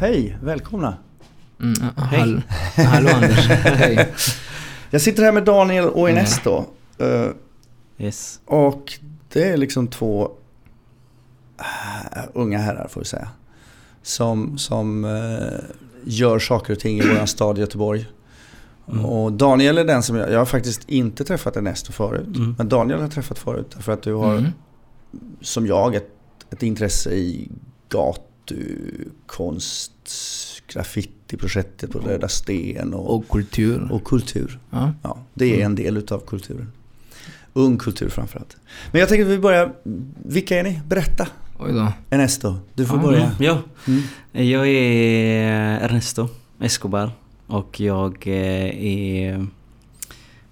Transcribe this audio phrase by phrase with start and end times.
[0.00, 0.94] Hej, välkomna.
[1.60, 2.42] Mm, hall
[2.76, 4.08] hallå Anders, hej.
[4.90, 6.66] Jag sitter här med Daniel och Ines då.
[7.02, 7.30] Uh,
[7.98, 8.40] Yes.
[8.44, 8.92] och
[9.32, 10.30] det är liksom två
[11.58, 13.28] äh, unga herrar får vi säga.
[14.02, 15.60] Som, som eh,
[16.04, 18.06] gör saker och ting i våran stad Göteborg.
[18.92, 19.04] Mm.
[19.04, 22.36] Och Daniel är den som jag, jag har faktiskt inte träffat Ernesto förut.
[22.36, 22.54] Mm.
[22.58, 24.52] Men Daniel har jag träffat förut därför att du har Mm.
[25.40, 26.10] som jag ett,
[26.50, 27.50] ett intresse i
[28.46, 29.92] gatukonst,
[30.68, 33.88] graffitiprojektet på Röda Sten och, Och kultur.
[33.92, 34.58] och kultur.
[34.70, 34.92] Ja.
[35.02, 35.66] Ja, det är Mm.
[35.66, 36.72] en del utav kulturen.
[37.52, 38.56] Ung kultur framförallt.
[38.92, 39.72] Men jag tänker att vi börjar,
[40.24, 40.80] vilka är ni?
[40.88, 41.28] Berätta.
[41.58, 41.92] Oj då.
[42.10, 43.22] Ernesto, du får Ja, börja.
[43.24, 44.02] Mm, ja, Mm.
[44.50, 46.28] jag är Ernesto
[46.60, 47.10] Escobar
[47.46, 49.46] och jag eh, är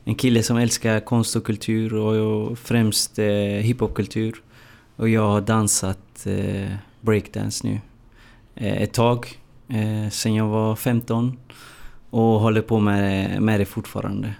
[0.05, 3.26] en kille som älskar konst och kultur och främst eh,
[3.63, 4.43] hiphopkultur.
[4.96, 7.80] Och jag har dansat eh, breakdance nu
[8.54, 11.38] eh, ett tag, eh, sen jag var 15
[12.10, 14.35] och håller på med, med det fortfarande.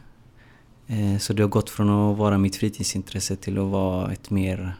[0.87, 4.75] Eh, så det har gått från att vara mitt fritidsintresse till att vara ett mer,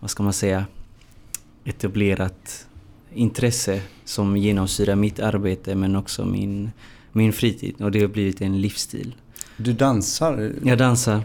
[0.00, 0.64] vad ska man säga,
[1.64, 2.66] etablerat
[3.14, 6.70] intresse som genomsyrar mitt arbete men också min,
[7.12, 7.82] min fritid.
[7.82, 9.14] Och det har blivit en livsstil.
[9.56, 11.22] Du dansar Jag dansar.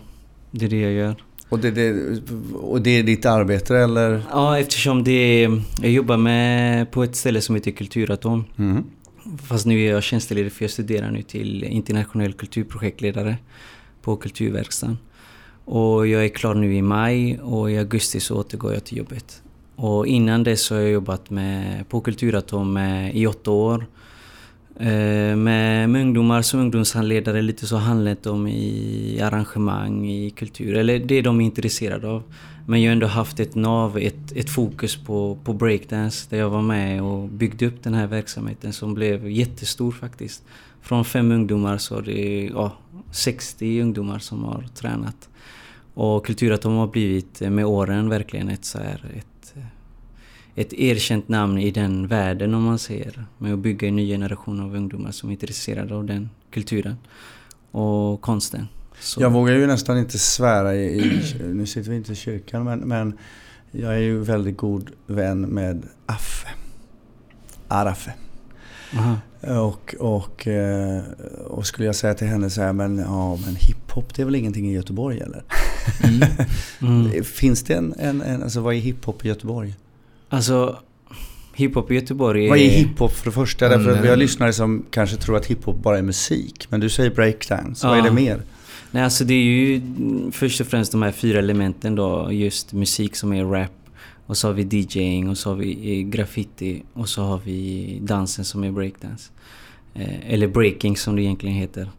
[0.52, 1.16] Det är det jag gör.
[1.50, 2.20] Och det, det,
[2.54, 4.24] och det är ditt arbete eller?
[4.32, 8.46] Ja, eftersom det är, Jag jobbar med på ett ställe som heter Kulturatom.
[8.58, 8.84] Mm.
[9.48, 13.38] Fast nu är jag tjänsteledig för jag studerar nu till internationell kulturprojektledare
[14.02, 14.98] på Kulturverkstan.
[15.66, 19.42] Och jag är klar nu i maj och i augusti så återgår jag till jobbet.
[19.76, 22.78] Och innan det så har jag jobbat med, på Kulturatom
[23.14, 23.86] i åtta år.
[24.80, 30.78] Eh, med, med ungdomar som ungdomshandledare, lite så handlat om i arrangemang, i kultur.
[30.78, 32.24] Eller det de är intresserade av.
[32.66, 36.50] Men jag har ändå haft ett nav, ett, ett fokus på, på breakdance där jag
[36.50, 40.44] var med och byggde upp den här verksamheten som blev jättestor faktiskt.
[40.82, 42.74] Från fem ungdomar så är det ja,
[43.12, 45.30] 60 ungdomar som har tränat.
[45.94, 49.64] Och Kulturatom har blivit eh, med åren verkligen ett, så här, ett, eh,
[50.56, 53.26] ett erkänt namn i den världen om man säger.
[53.38, 56.96] Med att bygga en ny generation av ungdomar som är intresserade av den kulturen
[57.72, 58.68] och konsten.
[59.00, 61.22] Så, Jag vågar ju nästan inte svära i, i
[61.54, 63.18] nu sitter vi inte i kyrkan men, men
[63.72, 66.48] jag är ju väldigt god vän med Affe.
[67.68, 68.14] Arafe.
[68.94, 69.16] Aha.
[69.42, 71.04] Och, och, eh,
[71.48, 74.36] och skulle jag säga till henne så här, men, ja, men hiphop det är väl
[74.36, 75.44] ingenting i Göteborg eller?
[76.04, 76.30] Mm.
[76.82, 77.24] Mm.
[77.24, 79.76] Finns det en, en, en, alltså vad är hiphop i Göteborg?
[80.30, 80.78] Alltså,
[81.54, 82.50] hiphop i Göteborg är...
[82.50, 83.66] Vad är hiphop för det första?
[83.66, 86.68] Mm, Därför att vi har lyssnare som kanske tror att hiphop bara är musik.
[86.70, 88.06] Men du säger breakdance, vad är Ja.
[88.06, 88.42] det mer?
[88.92, 89.82] Nej, alltså det är ju
[90.32, 92.32] först och främst de här fyra elementen då.
[92.32, 93.72] Just musik som är rap.
[94.26, 96.84] Och så har vi DJing och så har vi eh, graffiti.
[96.94, 99.32] Och så har vi dansen som är breakdance.
[99.94, 101.90] Eh, eller breaking som det egentligen heter.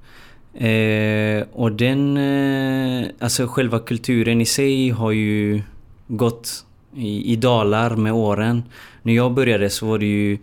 [0.55, 2.17] Eh, och den...
[2.17, 5.63] Eh, alltså själva kulturen i sig har ju
[6.09, 6.65] gått
[6.95, 8.63] i, i dalar med åren.
[9.03, 10.39] När jag började så var det ju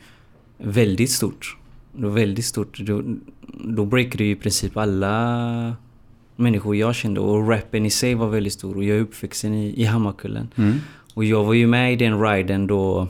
[0.57, 1.57] väldigt stort.
[1.91, 2.79] Det var väldigt stort.
[2.79, 3.03] Då,
[3.63, 5.75] då breakade ju i princip alla
[6.35, 9.81] människor jag kände och rappen i sig var väldigt stor och jag är uppvuxen i,
[9.81, 10.47] i Hammarkullen.
[10.55, 10.79] Mm.
[11.13, 13.07] Och jag var ju med i den riden då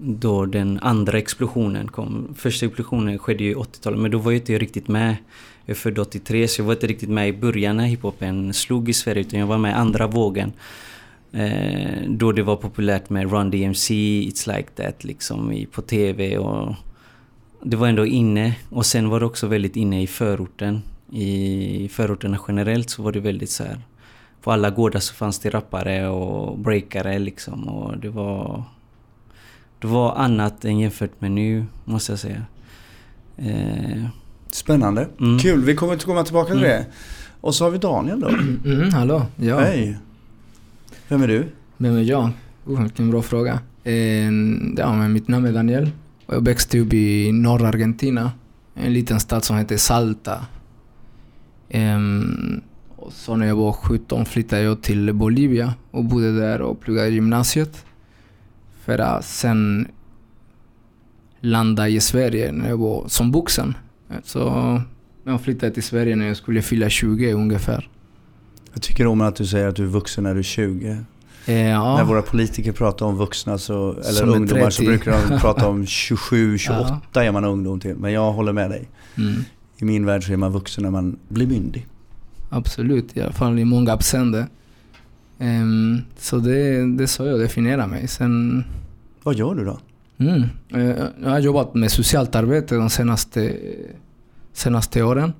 [0.00, 2.34] då den andra explosionen kom.
[2.36, 5.16] Första explosionen skedde ju i 80-talet men då var jag inte riktigt med.
[5.64, 8.88] Jag är född 83 så jag var inte riktigt med i början när hiphopen slog
[8.88, 10.52] i Sverige utan jag var med andra vågen.
[11.36, 16.38] Eh, då det var populärt med Run DMC, It's Like That liksom i, på TV
[16.38, 16.74] och
[17.62, 18.54] det var ändå inne.
[18.70, 20.82] Och sen var det också väldigt inne i förorten.
[21.12, 23.78] I förorterna generellt så var det väldigt så här.
[24.42, 28.62] På alla gårdar så fanns det rappare och breakare liksom och det var...
[29.78, 32.42] Det var annat än jämfört med nu, måste jag säga.
[33.36, 34.04] Eh,
[34.52, 35.08] Spännande.
[35.20, 35.38] Mm.
[35.38, 36.68] Kul, vi kommer att komma tillbaka till Mm.
[36.70, 36.86] det.
[37.40, 38.28] Och så har vi Daniel då.
[38.70, 39.22] Mm, hallå.
[39.36, 39.60] Ja.
[39.60, 39.96] Hej.
[41.08, 41.48] Vem är du?
[41.76, 42.30] Vem är jag?
[42.64, 43.60] Oh, vilken bra fråga.
[43.84, 44.24] Eh,
[44.76, 45.90] ja, men mitt namn är Daniel.
[46.26, 48.32] Och jag växte upp i norra Argentina.
[48.74, 50.46] En liten stad som heter Salta.
[51.68, 51.98] Eh,
[52.96, 57.08] och så när jag var 17 flyttade jag till Bolivia och bodde där och pluggade
[57.08, 57.84] gymnasiet.
[58.84, 59.88] För att sen
[61.40, 63.74] landa i Sverige när jag var som vuxen.
[64.22, 64.80] Så
[65.24, 67.88] jag flyttade till Sverige när jag skulle fylla 20 ungefär.
[68.76, 70.98] Jag tycker om att du säger att du är vuxen när du är 20.
[71.46, 71.96] Eh, ja.
[71.96, 74.86] När våra politiker pratar om vuxna så, eller Som ungdomar så 30.
[74.86, 77.96] brukar de prata om 27, 28 är man ungdom till.
[77.96, 78.88] Men jag håller med dig.
[79.18, 79.34] Mm.
[79.78, 81.86] I min värld så är man vuxen när man blir myndig.
[82.50, 84.46] Absolut, i alla fall i många avseenden.
[85.38, 88.08] Ehm, så det, det är så jag definierar mig.
[88.08, 88.64] Sen,
[89.22, 89.78] Vad gör du då?
[90.18, 90.42] Mm.
[90.74, 93.56] Eh, Jag har jobbat med socialt arbete de senaste,
[94.52, 95.32] senaste åren.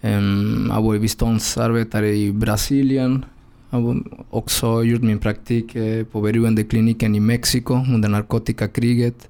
[0.00, 3.24] Jag har varit biståndsarbetare i Brasilien.
[3.70, 9.28] Jag har också gjort min praktik eh, på beroendekliniken i Mexiko under narkotikakriget.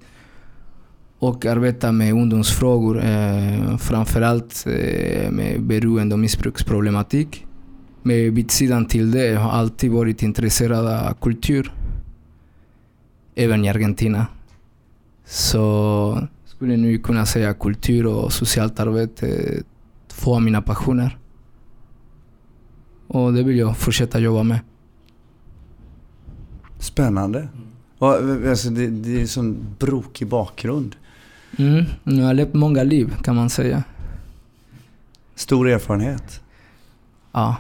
[1.19, 7.47] Och arbetar med ungdomsfrågor, eh, framförallt eh, med beroende och missbruksproblematik.
[8.03, 11.73] Men vid sidan till det har jag alltid varit intresserad av kultur.
[13.35, 14.27] Även i Argentina.
[15.25, 19.27] Så skulle nu kunna säga kultur och socialt arbete
[20.25, 21.19] av mina passioner.
[23.09, 24.59] Och det vill jag fortsätta jobba med.
[26.79, 27.49] Spännande.
[27.99, 30.97] Alltså, det, det är en sån brokig bakgrund.
[31.59, 31.85] Mm.
[32.05, 33.83] Jag har levt många liv kan man säga.
[35.35, 36.41] Stor erfarenhet.
[37.33, 37.57] Ja.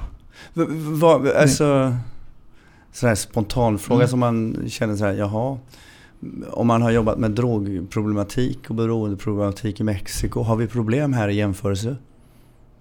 [0.54, 1.96] V- v- Vad, alltså,
[2.92, 4.08] sån här spontan fråga Mm.
[4.08, 5.58] som man känner så här, jaha.
[6.50, 11.34] Om man har jobbat med drogproblematik och beroendeproblematik i Mexiko, har vi problem här i
[11.34, 11.96] jämförelse?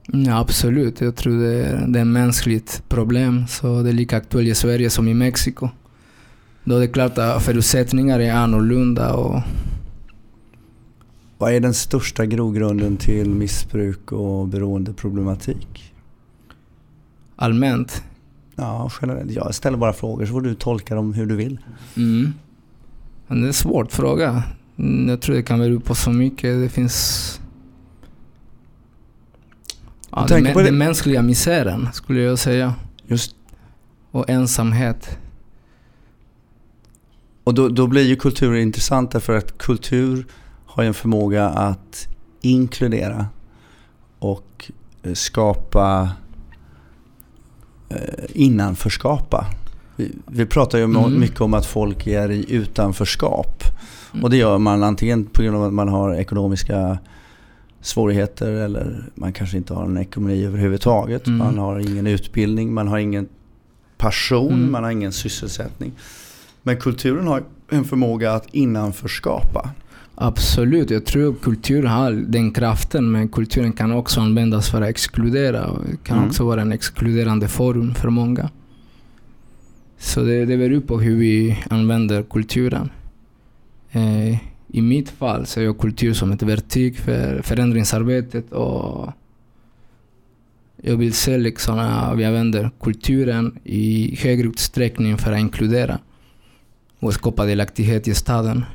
[0.08, 1.02] Ja, absolut.
[1.02, 3.48] Jag tror det är, det är ett mänskligt problem.
[3.48, 5.70] Så det är lika aktuellt i Sverige som i Mexiko.
[6.64, 9.42] Då är det klart att förutsättningar är annorlunda och
[11.38, 15.92] Vad är den största grogrunden till missbruk och beroendeproblematik?
[17.38, 18.04] allmänt.
[18.56, 19.32] Ja, generellt.
[19.32, 21.60] Jag ställer bara frågor så får du tolka dem hur du vill.
[21.98, 22.34] Mm.
[23.28, 24.44] Men det är en svår fråga.
[24.78, 26.62] Mm, Jag tror det kan bero på så mycket.
[26.62, 27.42] Det finns...
[30.16, 32.74] Ja, den, på det- den mänskliga misären skulle jag säga.
[33.08, 33.36] Just,
[34.12, 35.18] Och ensamhet.
[37.44, 40.26] och då, då blir ju kultur intressant därför att kultur
[40.66, 42.08] har ju en förmåga att
[42.42, 43.26] inkludera
[44.20, 44.72] och
[45.04, 46.10] eh, skapa
[47.90, 47.98] eh,
[48.30, 49.46] innanförskapa.
[49.96, 51.20] Vi, vi pratar ju Mm.
[51.20, 53.64] mycket om att folk är i utanförskap.
[54.14, 54.24] Mm.
[54.24, 56.98] Och det gör man antingen på grund av att man har ekonomiska
[57.86, 61.28] svårigheter eller man kanske inte har en ekonomi överhuvudtaget.
[61.28, 61.38] Mm.
[61.40, 63.28] Man har ingen utbildning, man har ingen
[63.98, 64.72] passion, Mm.
[64.72, 65.92] man har ingen sysselsättning.
[66.64, 69.70] Men kulturen har en förmåga att innanförskapa.
[70.16, 75.66] Absolut, jag tror kultur har den kraften men kulturen kan också användas för att exkludera
[75.68, 76.30] och kan Mm.
[76.30, 78.50] också vara en exkluderande forum för många.
[79.98, 82.90] Så det, det beror på hur vi använder kulturen.
[83.92, 84.38] Eh,
[84.76, 89.10] I mitt fall ser jag kultur som ett verktyg för förändringsarbetet och
[90.82, 96.00] jag vill se liksom att vi använder kulturen i högre utsträckning för att inkludera
[97.00, 98.66] och skapa delaktighet i staden.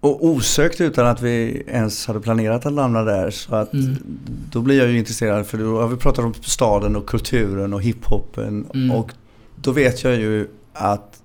[0.00, 3.30] Och osökt utan att vi ens hade planerat att hamna där.
[3.30, 3.96] Så att Mm.
[4.50, 7.82] då blir jag ju intresserad för då har vi pratat om staden och kulturen och
[7.82, 8.66] hiphopen.
[8.74, 8.90] Mm.
[8.90, 9.12] Och
[9.56, 11.21] då vet jag ju att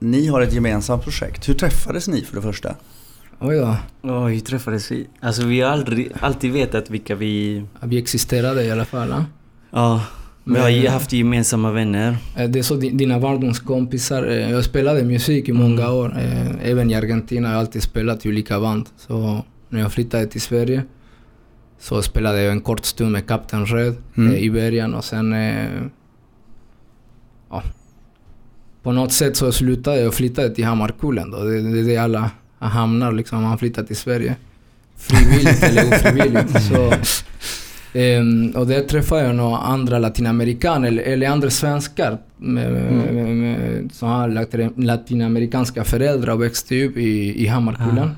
[0.00, 1.48] ni har ett gemensamt projekt.
[1.48, 2.74] Hur träffades ni för det första?
[3.40, 3.76] Oj då.
[4.02, 5.06] Ja, hur träffades vi?
[5.20, 7.62] Alltså vi har aldrig, alltid vetat vilka vi...
[7.80, 9.08] Ja, Vi existerade i alla fall.
[9.08, 9.24] Ja.
[9.70, 10.02] Ja,
[10.44, 12.16] vi har ju haft gemensamma vänner.
[12.36, 14.26] Eh, Det är så di- dina barndomskompisar.
[14.26, 15.94] eh, Jag spelade musik i många Mm.
[15.94, 16.18] år.
[16.18, 18.86] eh, Även i Argentina har jag alltid spelat i olika band.
[18.96, 20.82] Så när jag flyttade till Sverige
[21.78, 24.32] så spelade jag en kort stund med Kapten Röd Mm.
[24.34, 25.32] eh, i början och sen...
[25.32, 25.66] eh,
[27.50, 27.62] Ja,
[28.82, 31.30] på något sätt så slutade jag och flyttade till Hammarkullen.
[31.30, 31.44] Då.
[31.44, 34.36] Det, det är det alla hamnar liksom, man flyttar till Sverige.
[34.96, 36.62] Frivilligt eller ofrivilligt.
[36.62, 36.92] Så,
[37.92, 43.36] Ehm, och där träffade jag några andra latinamerikaner, eller, eller andra svenskar med, med, med,
[43.36, 48.10] med, som har latin- latinamerikanska föräldrar och växte upp i, i Hammarkullen.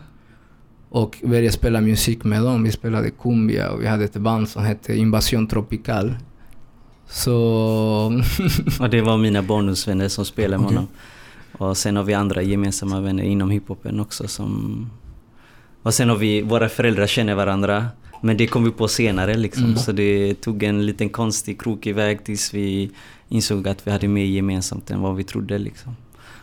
[0.89, 2.63] Och började spela musik med dem.
[2.63, 6.15] Vi spelade cumbia och vi hade ett band som hette Invasion Tropical.
[7.13, 7.33] Så...
[8.81, 10.77] Och det var mina barndomsvänner som spelade med Okej.
[10.77, 10.89] honom.
[11.59, 14.91] Och sen har vi andra gemensamma vänner inom hiphopen också som...
[15.83, 17.87] Och sen har vi, våra föräldrar känner varandra.
[18.21, 19.65] Men det kom vi på senare liksom.
[19.65, 19.77] Mm.
[19.77, 22.91] Så det tog en liten konstig krokig väg tills vi
[23.29, 25.97] insåg att vi hade mer gemensamt än vad vi trodde liksom.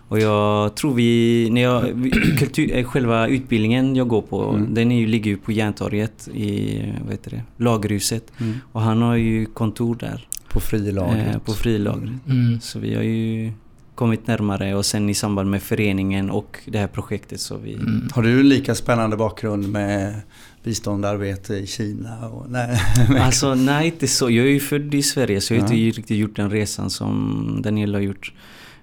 [0.07, 1.83] Och jag tror vi, när jag,
[2.39, 4.73] kultur, eh, själva utbildningen jag går på, Mm.
[4.73, 8.31] den är ju, ligger ju på Järntorget i, vad heter det, Lagerhuset.
[8.71, 10.27] Och han har ju kontor där.
[10.53, 11.35] På frilagret.
[11.35, 12.09] Eh, på frilagret.
[12.27, 12.59] Mm.
[12.61, 13.51] Så vi har ju
[13.95, 17.73] kommit närmare och sen i samband med föreningen och det här projektet så vi...
[17.73, 18.07] Mm.
[18.13, 20.15] Har du lika spännande bakgrund med
[20.63, 22.29] biståndarbete i Kina?
[22.29, 22.81] Och, nej,
[23.19, 24.29] Alltså nej inte så.
[24.29, 25.75] Jag är ju född i Sverige så jag har Ja.
[25.75, 28.33] inte riktigt gjort den resan som Daniel har gjort.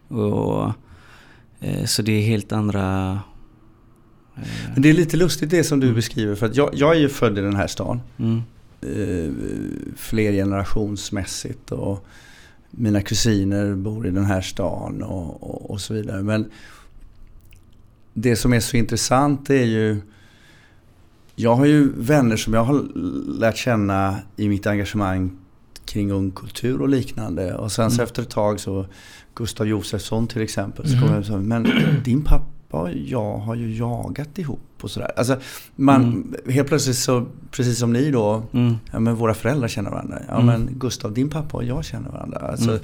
[0.08, 0.72] Och,
[1.60, 3.12] eh, så det är helt andra...
[4.36, 4.42] Eh,
[4.72, 5.96] Men det är lite lustigt det som du Mm.
[5.96, 6.34] beskriver.
[6.34, 8.00] För att jag, jag är ju född i den här stan.
[8.18, 8.42] mm,
[8.80, 9.32] eh,
[9.96, 12.06] flergenerationsmässigt och
[12.70, 16.22] mina kusiner bor i den här stan och, och, och så vidare.
[16.22, 16.50] Men
[18.14, 20.00] det som är så intressant är ju
[21.38, 22.86] jag har ju vänner som jag har
[23.40, 25.38] lärt känna i mitt engagemang
[25.84, 27.54] kring ung kultur och liknande.
[27.54, 28.04] Och sen så mm.
[28.04, 28.86] efter ett tag så
[29.34, 30.88] Gustav Josefsson till exempel.
[30.88, 31.14] Så mm.
[31.14, 31.66] jag så, men
[32.04, 32.55] din pappa
[32.86, 35.10] och jag har ju jagat ihop och sådär.
[35.16, 35.36] Alltså
[35.76, 36.34] man, mm.
[36.48, 38.74] helt plötsligt så, precis som ni då, mm.
[38.92, 40.18] ja men våra föräldrar känner varandra.
[40.28, 40.46] Ja mm.
[40.46, 42.38] men Gustav, din pappa och jag känner varandra.
[42.38, 42.82] Alltså, mm.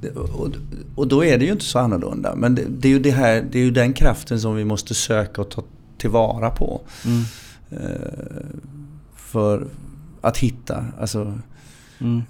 [0.00, 0.50] det, och,
[0.94, 2.34] och då är det ju inte så annorlunda.
[2.36, 4.94] Men det, det, är ju det här, det är ju den kraften som vi måste
[4.94, 5.62] söka och ta
[5.98, 6.80] tillvara på.
[7.04, 7.22] Mm.
[7.70, 8.46] Eh,
[9.16, 9.66] för
[10.20, 11.38] att hitta, alltså
[12.02, 12.22] Mm.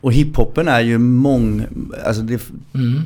[0.00, 1.66] Och hiphopen är ju mång...
[2.06, 2.42] Alltså det,
[2.74, 3.02] mm.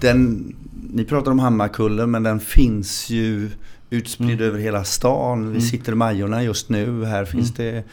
[0.00, 0.52] den,
[0.92, 3.50] ni pratar om Hammarkullen men den finns ju
[3.90, 4.44] utspridd mm.
[4.44, 5.42] över hela stan.
[5.44, 5.60] Vi mm.
[5.60, 7.04] sitter i Majorna just nu.
[7.04, 7.74] Här finns mm.
[7.74, 7.84] det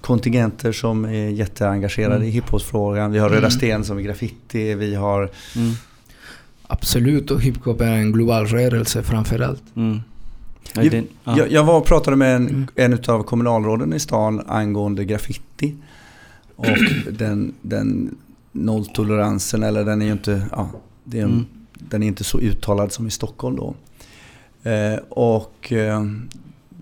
[0.00, 2.28] kontingenter som är jätteengagerade mm.
[2.28, 3.12] i hiphopfrågan.
[3.12, 3.50] Vi har Röda mm.
[3.50, 4.74] Sten som är graffiti.
[4.74, 5.30] Vi har...
[6.66, 9.62] Absolut, och hiphop är en global rörelse framförallt.
[9.76, 10.00] Mm.
[10.74, 15.74] Jag, jag, jag var och pratade med en, en av kommunalråden i stan angående graffiti.
[16.56, 16.66] Och
[17.10, 18.16] den, den
[18.52, 20.70] nolltoleransen, eller den är ju inte, ja,
[21.04, 21.46] det är en, mm.
[21.88, 23.74] Den är inte så uttalad som i Stockholm då.
[24.70, 26.02] Eh, och eh,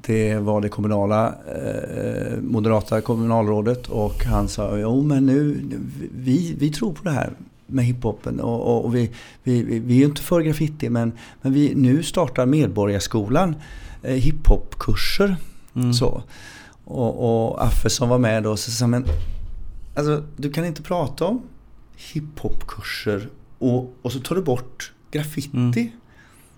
[0.06, 5.60] det var det kommunala, eh, moderata kommunalrådet och han sa, jo men nu,
[6.14, 7.32] vi, vi tror på det här
[7.66, 9.10] med hiphopen och, och, och vi,
[9.42, 13.54] vi, vi är ju inte för graffiti men, men vi, nu startar Medborgarskolan
[14.02, 15.36] eh, hiphopkurser.
[15.74, 15.92] Mm.
[15.92, 16.22] Så.
[16.84, 19.04] Och, och Affe som var med då, så sa men
[19.94, 21.42] Alltså, du kan inte prata om
[21.96, 23.28] hiphopkurser
[23.60, 25.56] och, och så tar du bort graffiti.
[25.56, 25.90] Mm.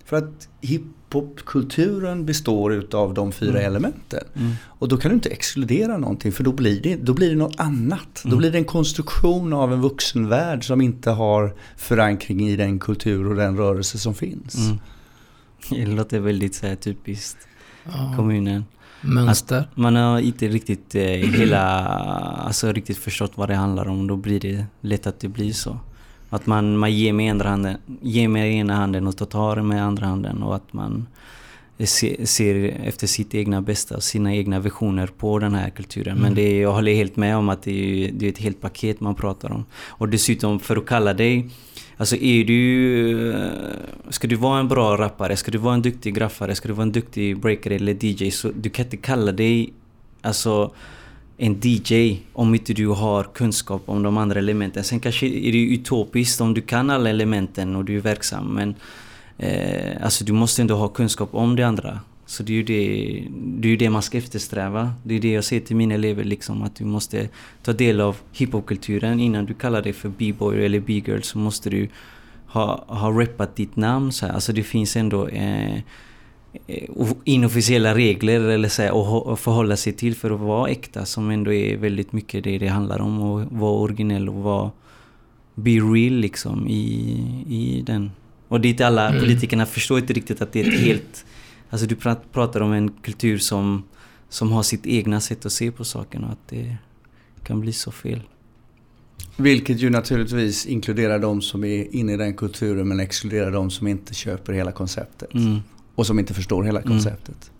[0.04, 3.66] För att hiphopkulturen består utav de fyra mm.
[3.66, 4.25] elementen.
[4.35, 4.52] Mm.
[4.64, 7.61] Och då kan du inte exkludera någonting för då blir det, då blir det något
[7.61, 8.21] annat.
[8.23, 8.38] Då mm.
[8.38, 13.37] blir det en konstruktion av en vuxenvärld som inte har förankring i den kultur och
[13.37, 14.56] den rörelse som finns.
[14.56, 14.78] Mm.
[15.71, 17.49] Det låter väldigt så här, typiskt
[17.85, 18.12] ja.
[18.16, 18.64] kommunen.
[19.00, 19.59] Mönster?
[19.59, 21.87] Att man har inte riktigt eh, hela,
[22.47, 24.06] alltså riktigt förstått vad det handlar om.
[24.06, 25.78] Då blir det lätt att det blir så.
[26.32, 30.06] Att man, man ger, med ena handen, ger med ena handen och tar med andra
[30.06, 30.42] handen.
[30.42, 31.06] Och att man
[31.78, 36.16] ser, ser efter sitt egna bästa och sina egna visioner på den här kulturen.
[36.16, 36.22] Mm.
[36.22, 39.00] Men det, jag håller helt med om att det är, det är ett helt paket
[39.00, 39.64] man pratar om.
[39.88, 41.50] Och dessutom för att kalla dig
[41.96, 43.34] Alltså är du...
[44.08, 46.82] Ska du vara en bra rappare, ska du vara en duktig graffare, ska du vara
[46.82, 49.72] en duktig breaker eller DJ så du kan inte kalla dig
[50.22, 50.74] alltså
[51.42, 54.84] en DJ om inte du har kunskap om de andra elementen.
[54.84, 58.75] Sen kanske är det utopiskt om du kan alla elementen och du är verksam men
[59.38, 62.00] eh, alltså du måste ändå ha kunskap om det andra.
[62.26, 63.25] Så det är ju det,
[63.61, 64.92] det, är det man ska eftersträva.
[65.02, 67.28] Det är det jag säger till mina elever liksom att du måste
[67.62, 71.88] ta del av hiphopkulturen innan du kallar dig för b-boy eller b-girl så måste du
[72.46, 74.12] ha, ha reppat ditt namn.
[74.12, 74.32] Så här.
[74.32, 75.78] Alltså det finns ändå eh
[77.25, 81.52] inofficiella regler eller så här, att förhålla sig till för att vara äkta som ändå
[81.52, 83.23] är väldigt mycket det det handlar om.
[83.23, 84.71] Att vara originell och vara
[85.54, 86.85] be real liksom i,
[87.49, 88.11] i den.
[88.49, 89.21] Och dit alla mm.
[89.21, 91.25] politikerna förstår inte riktigt att det är ett helt
[91.73, 91.97] Alltså du
[92.32, 93.82] pratar om en kultur som,
[94.28, 96.76] som har sitt egna sätt att se på saken och att det
[97.42, 98.21] kan bli så fel.
[99.37, 103.87] Vilket ju naturligtvis inkluderar de som är inne i den kulturen men exkluderar de som
[103.87, 105.35] inte köper hela konceptet.
[105.35, 105.61] Mm.
[105.94, 106.92] Och som inte förstår hela mm.
[106.92, 107.28] konceptet.
[107.28, 107.58] Mm.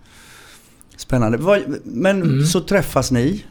[0.97, 1.39] Spännande.
[1.85, 2.45] Men mm.
[2.45, 3.45] så träffas ni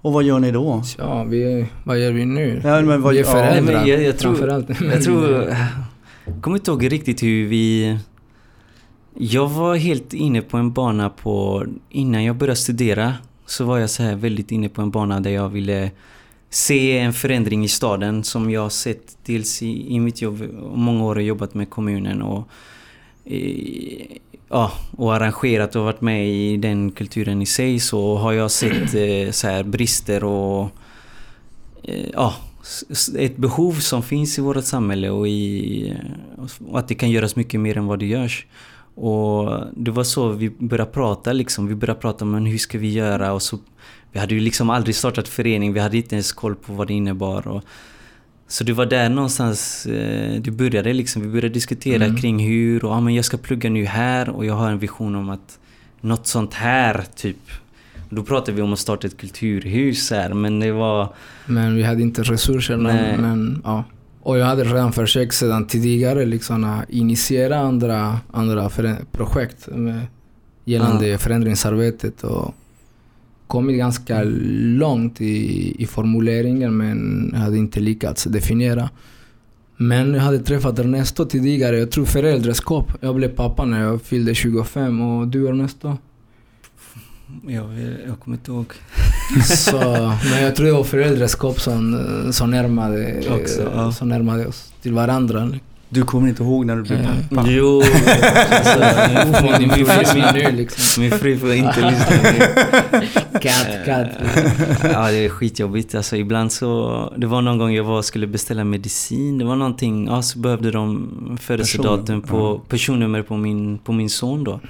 [0.00, 0.82] och vad gör ni då?
[0.98, 2.60] Ja, vi, vad gör vi nu?
[2.64, 5.56] Ja, men vad, vi är föräldrar ja, jag, jag, tror, jag tror...
[6.26, 7.98] Jag kommer inte ihåg riktigt hur vi
[9.18, 11.64] jag var helt inne på en bana på...
[11.90, 13.14] Innan jag började studera
[13.46, 15.90] så var jag så här väldigt inne på en bana där jag ville
[16.50, 20.42] se en förändring i staden som jag har sett dels i, i mitt jobb.
[20.74, 22.48] Många år har jobbat med kommunen och,
[23.24, 24.18] i,
[24.54, 28.94] ja, och arrangerat och varit med i den kulturen i sig så har jag sett
[28.94, 30.70] eh, så här brister och
[31.82, 32.34] eh, ja,
[33.18, 35.94] ett behov som finns i vårt samhälle och, i,
[36.70, 38.46] och att det kan göras mycket mer än vad det görs.
[38.94, 41.66] Och det var så vi började prata liksom.
[41.66, 43.58] Vi började prata om hur ska vi göra och så
[44.12, 46.94] Vi hade ju liksom aldrig startat förening, vi hade inte ens koll på vad det
[46.94, 47.48] innebar.
[47.48, 47.62] Och,
[48.54, 51.22] så det var där någonstans eh, det började liksom.
[51.22, 52.16] Vi började diskutera mm.
[52.16, 55.14] kring hur och ja, men jag ska plugga nu här och jag har en vision
[55.14, 55.58] om att
[56.00, 57.36] något sånt här typ.
[58.10, 61.14] Då pratade vi om att starta ett kulturhus här men det var...
[61.46, 63.84] Men vi hade inte resurser men, ja.
[64.22, 68.70] Och jag hade redan försökt sedan tidigare liksom initiera andra, andra
[69.12, 70.00] projekt med,
[70.64, 71.18] gällande mm.
[71.18, 72.54] förändringsarbetet och
[73.46, 78.90] kommit ganska långt i, i formuleringen men hade inte lyckats definiera.
[79.76, 82.92] Men jag hade träffat Ernesto tidigare, jag tror föräldraskap.
[83.00, 85.96] Jag blev pappa när jag fyllde 25 och du Ernesto?
[87.46, 87.64] Jag,
[88.06, 88.66] jag kommer inte ihåg.
[89.44, 89.78] Så,
[90.30, 93.92] men jag tror det var föräldraskap som, som, närmade, Också, ja.
[93.92, 95.52] som närmade oss till varandra.
[95.88, 97.48] Du kommer inte ihåg när du blev Eh, pappa?
[97.50, 97.82] Jo,
[98.50, 101.02] alltså, min, min, fru, min, liksom.
[101.02, 103.06] min fru får inte lyssna nu.
[103.40, 104.08] Katt, katt.
[104.82, 105.94] Ja, det är skitjobbigt.
[105.94, 107.12] Alltså, ibland så...
[107.16, 109.38] Det var någon gång jag var skulle beställa medicin.
[109.38, 110.06] Det var någonting...
[110.06, 112.36] Ja, så behövde de födelsedatum på...
[112.36, 112.68] ja.
[112.68, 114.60] Personnummer på min, på min son då.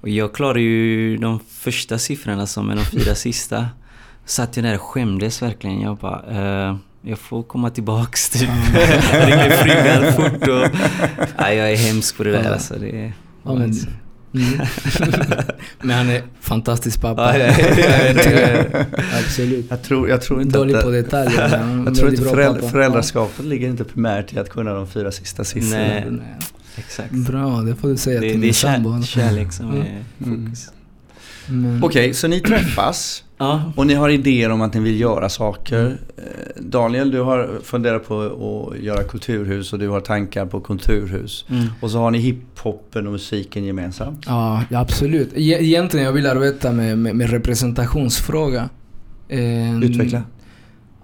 [0.00, 3.66] Och jag klarade ju de första siffrorna som är de fyra sista.
[4.24, 5.80] Satt jag där och skämdes verkligen.
[5.80, 6.22] Jag bara...
[6.68, 8.48] Eh, jag får komma tillbaks typ.
[9.12, 10.68] Ringer frugan fort och...
[11.38, 12.74] Ja, jag är hemsk på det där alltså.
[12.74, 13.12] Det är...
[13.44, 13.72] Ja, men,
[14.34, 14.60] mm.
[15.82, 17.38] men han är fantastisk pappa.
[17.38, 17.54] Ja, ja,
[18.14, 18.30] ja,
[18.72, 18.84] ja.
[19.24, 19.66] Absolut.
[19.70, 21.48] Jag tror, jag tror inte Dålig att på det, detaljer.
[21.58, 25.12] men är jag tror inte föräldra, föräldraskapet ligger inte primärt i att kunna de fyra
[25.12, 25.76] sista siffrorna.
[25.84, 26.04] Nej.
[26.10, 26.26] Nej.
[26.76, 27.10] Exakt.
[27.10, 29.02] Bra, det får du säga Det, till det är min sambo.
[29.02, 29.82] kär, kärlek som Mm.
[29.82, 30.04] är
[30.44, 30.70] fokus.
[31.46, 33.72] Men- Okej, så ni träffas Ja.
[33.76, 35.96] och ni har idéer om att ni vill göra saker.
[36.16, 38.20] Eh, Daniel, du har funderat på
[38.72, 41.44] att göra kulturhus och du har tankar på kulturhus.
[41.50, 41.64] Mm.
[41.80, 44.24] Och så har ni hiphopen och musiken gemensamt.
[44.26, 45.32] Ja, absolut.
[45.34, 48.68] E- Egentligen jag vill arbeta med, med, med representationsfråga.
[49.28, 50.22] Eh, Utveckla.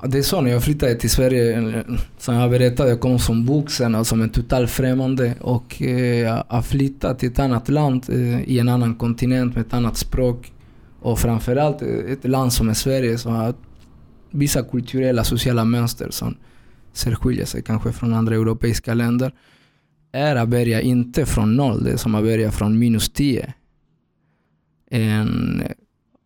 [0.06, 1.84] Det är så när jag flyttade till Sverige,
[2.18, 6.44] som jag berättade, jag kom som vuxen och som en total främmande och eh, jag
[6.48, 10.52] har flyttat till ett annat land eh, i en annan kontinent med ett annat språk
[11.00, 13.54] och framförallt ett land som är Sverige som har
[14.30, 16.36] vissa kulturella sociala mönster som
[16.92, 19.34] särskiljer sig kanske från andra europeiska länder
[20.12, 23.54] är att börja inte från noll, det är som att börja från minus tio.
[24.90, 25.62] En,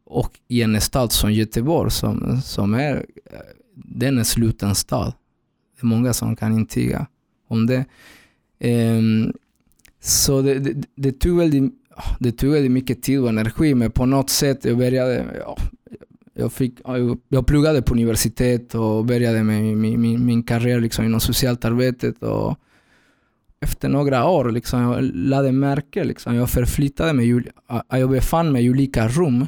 [0.07, 3.07] och i en stad som Göteborg som, som är,
[3.75, 5.13] den är sluten stad.
[5.77, 7.07] Det är många som kan intyga
[7.49, 7.85] om det.
[8.65, 9.33] Um,
[10.01, 11.73] så det, det, det, tog väldigt,
[12.19, 15.57] det tog mycket tid och energi men på något sätt jag började, ja,
[16.35, 21.05] jag, fick, jag- jag pluggade på universitet och började med min, min, min karriär liksom
[21.05, 22.59] inom socialt arbetet och
[23.61, 27.43] efter några år liksom, jag lade märke, liksom, jag förflyttade mig,
[27.91, 29.47] jag befann mig i olika rum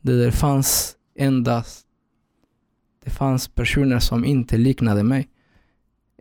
[0.00, 1.84] där det fanns endast
[3.04, 5.28] det fanns personer som inte liknade mig.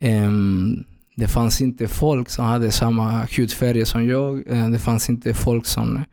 [0.01, 0.83] Um,
[1.17, 4.47] det fanns inte folk som hade samma hudfärg som jag.
[4.47, 6.03] Eh, det fanns inte folk som,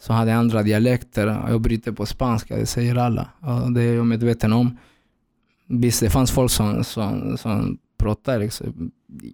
[0.00, 1.26] som hade andra dialekter.
[1.26, 3.28] Jag bryter på spanska, det säger alla.
[3.40, 4.76] Och det är jag medveten om.
[5.66, 8.90] Visst, det fanns folk som, som, som pratade liksom,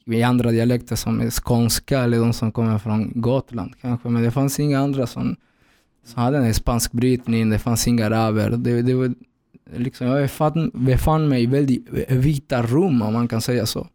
[0.07, 4.09] i andra dialekter som är skånska eller de som kommer från Gotland kanske.
[4.09, 5.37] Men det fanns inga andra som,
[6.05, 7.51] som hade en spansk brytning.
[7.51, 8.51] Det fanns inga araber.
[8.51, 9.15] Det, det var,
[9.77, 13.89] liksom, jag befann, befann mig i väldigt vita rum om man kan säga så.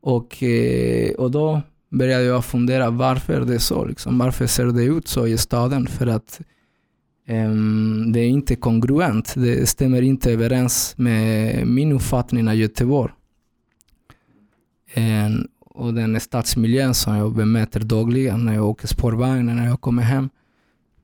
[0.00, 3.84] Och, eh, och då började jag fundera varför det är så.
[3.84, 4.18] Liksom.
[4.18, 5.86] Varför ser det ut så i staden?
[5.86, 6.40] För att
[7.28, 9.34] um, det är inte kongruent.
[9.36, 13.12] Det stämmer inte överens med min uppfattning av Göteborg.
[14.94, 20.02] En, och den stadsmiljön som jag bemöter dagligen när jag åker spårvagn, när jag kommer
[20.02, 20.28] hem.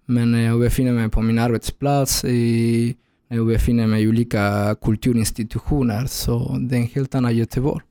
[0.06, 2.96] Men när jag befinner mig på min arbetsplats, i,
[3.28, 7.85] när jag befinner mig i olika kulturinstitutioner, så det är en helt annan Göteborg.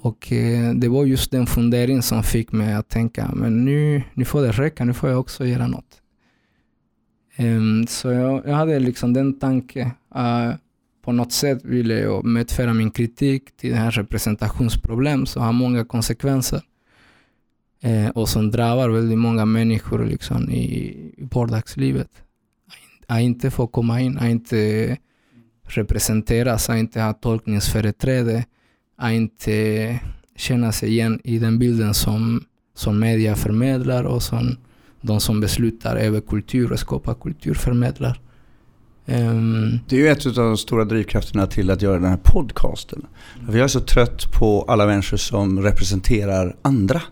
[0.00, 4.24] Och eh, det var just den funderingen som fick mig att tänka, men nu, nu
[4.24, 6.02] får det räcka, nu får jag också göra något.
[7.38, 10.52] Um, så jag, jag hade liksom den tanken, uh, ah,
[11.04, 15.84] på något sätt ville jag medföra min kritik till det här representationsproblem som har många
[15.84, 16.62] konsekvenser.
[17.80, 22.10] Eh, och som drabbar väldigt många människor liksom i, i vardagslivet.
[23.06, 24.96] Att inte få komma in, att inte
[25.62, 28.44] representeras, att inte ha tolkningsföreträde,
[28.98, 29.98] att inte
[30.36, 34.56] känna sig igen i den bilden som, som media förmedlar och som
[35.00, 38.20] de som beslutar över kultur och skapar kultur förmedlar.
[39.06, 43.06] Ehm, Det är ju ett av de stora drivkrafterna till att göra den här podcasten.
[43.46, 47.02] För jag är så trött på alla människor som representerar andra.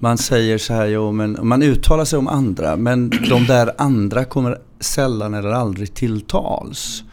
[0.00, 4.24] Man säger så här, jo, men man uttalar sig om andra, men de där andra
[4.24, 7.04] kommer sällan eller aldrig till tals.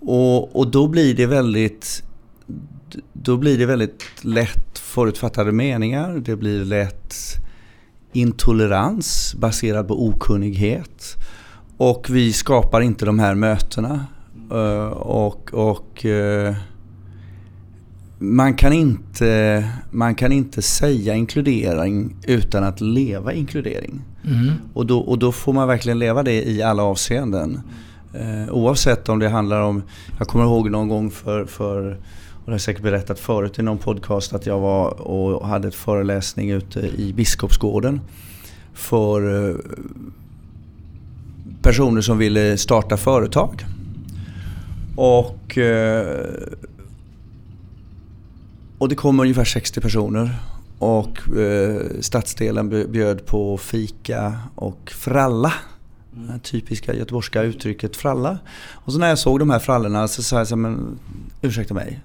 [0.00, 2.02] Och, och då blir det väldigt
[3.12, 6.22] då blir det väldigt lätt förutfattade meningar.
[6.24, 7.14] Det blir lätt
[8.12, 11.16] intolerans baserad på okunnighet.
[11.76, 14.06] Och vi skapar inte de här mötena.
[14.52, 16.54] Eh, och och eh,
[18.18, 24.00] man, kan inte, man kan inte säga inkludering utan att leva inkludering.
[24.24, 27.60] mm, Och då, och då får man verkligen leva det i alla avseenden.
[28.14, 29.82] Eh, oavsett om det handlar om,
[30.18, 31.98] jag kommer ihåg någon gång för, för
[32.46, 35.74] det har jag säkert berättat förut i någon podcast att jag var och hade ett
[35.74, 38.00] föreläsning ute i Biskopsgården
[38.74, 39.56] för eh,
[41.62, 43.64] personer som ville starta företag.
[44.96, 46.26] Och, eh,
[48.78, 50.34] och det kom ungefär 60 personer.
[50.78, 55.52] Och eh, stadsdelen bjöd på fika och fralla.
[56.16, 56.26] Mm.
[56.26, 58.38] Det typiska göteborgska uttrycket fralla.
[58.72, 60.98] Och så när jag såg de här frallorna så sa jag så men
[61.42, 62.00] ursäkta mig.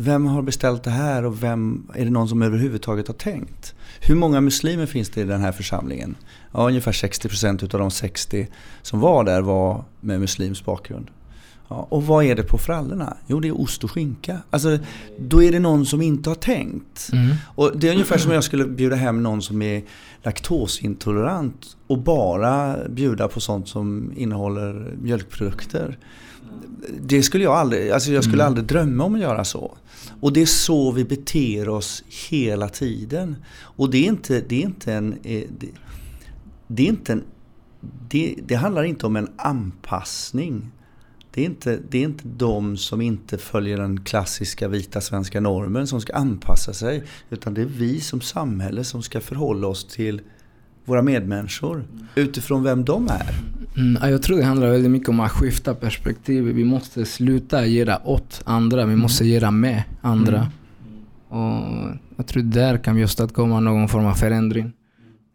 [0.00, 3.74] Vem har beställt det här och vem, är det någon som överhuvudtaget har tänkt?
[4.00, 6.16] Hur många muslimer finns det i den här församlingen?
[6.52, 8.48] Ja, ungefär 60% utav de 60
[8.82, 11.10] som var där var med muslims bakgrund.
[11.68, 13.16] Ja, och vad är det på frallorna?
[13.26, 14.38] Jo, det är ost och skinka.
[14.50, 14.78] Alltså,
[15.18, 17.10] då är det någon som inte har tänkt.
[17.12, 17.36] Mm.
[17.54, 19.82] Och det är ungefär som om jag skulle bjuda hem någon som är
[20.22, 25.98] laktosintolerant och bara bjuda på sånt som innehåller mjölkprodukter.
[27.00, 28.46] Det skulle jag aldrig, alltså jag skulle mm.
[28.46, 29.76] aldrig drömma om att göra så.
[30.20, 33.36] Och det är så vi beter oss hela tiden.
[33.60, 35.12] Och det är inte, det är inte en...
[35.12, 35.68] Eh, det,
[36.66, 37.24] det är inte en
[38.08, 40.70] det, det handlar inte om en anpassning.
[41.30, 45.86] Det är, inte, det är inte de som inte följer den klassiska vita svenska normen
[45.86, 47.02] som ska anpassa sig.
[47.30, 50.20] Utan det är vi som samhälle som ska förhålla oss till
[50.84, 53.34] våra medmänniskor utifrån vem de är.
[53.76, 56.44] Mm, jag tror det handlar väldigt mycket om att skifta perspektiv.
[56.44, 59.34] Vi måste sluta göra åt andra, vi måste mm.
[59.34, 60.36] göra med andra.
[60.36, 60.48] Mm.
[61.28, 64.72] Och jag tror där kan vi åstadkomma någon form av förändring.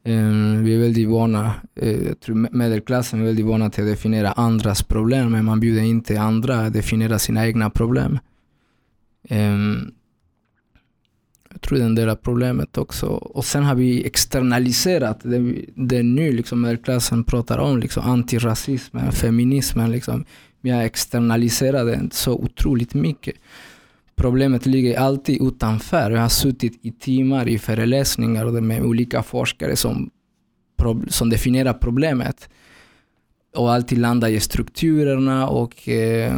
[0.05, 4.31] Um, vi är väldigt vana, uh, jag tror medelklassen är väldigt vana till att definiera
[4.31, 8.19] andras problem, men man bjuder inte andra att definiera sina egna problem.
[9.29, 9.91] Um,
[11.63, 13.05] tror det är en del av problemet också.
[13.07, 19.91] Och sen har vi externaliserat det, det nu liksom medelklassen pratar om, liksom antirasismen, feminismen.
[19.91, 20.25] Liksom.
[20.61, 23.35] Vi har externaliserat det så otroligt mycket.
[24.15, 26.11] Problemet ligger alltid utanför.
[26.11, 30.09] Jag har suttit i timmar i föreläsningar med olika forskare som,
[31.07, 32.49] som definierar problemet.
[33.55, 36.37] Och alltid landar i strukturerna och, eh,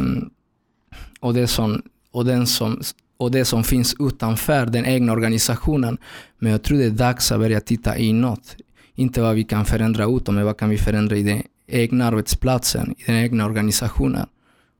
[1.20, 2.80] och, det som, och, den som,
[3.16, 5.98] och det som finns utanför den egna organisationen.
[6.38, 8.56] Men jag tror det är dags att börja titta inåt.
[8.94, 12.94] Inte vad vi kan förändra utom, men vad kan vi förändra i den egna arbetsplatsen,
[12.98, 14.26] i den egna organisationen.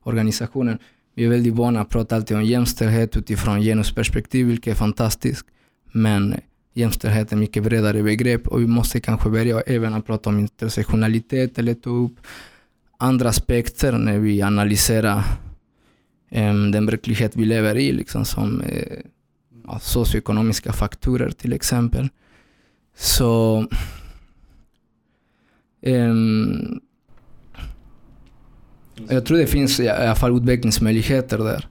[0.03, 0.77] organisationen.
[1.15, 5.45] Vi är väldigt vana att prata alltid om jämställdhet utifrån genusperspektiv, vilket är fantastiskt.
[5.91, 6.35] Men
[6.73, 10.39] jämställdhet är ett mycket bredare begrepp och vi måste kanske börja även att prata om
[10.39, 12.19] intersektionalitet eller ta upp
[12.97, 15.23] andra aspekter när vi analyserar
[16.71, 22.09] den verklighet vi lever i, liksom som uh, socioekonomiska faktorer till exempel.
[22.95, 23.65] Så
[25.81, 26.79] um,
[29.09, 31.67] jag tror det finns i alla fall utvecklingsmöjligheter där.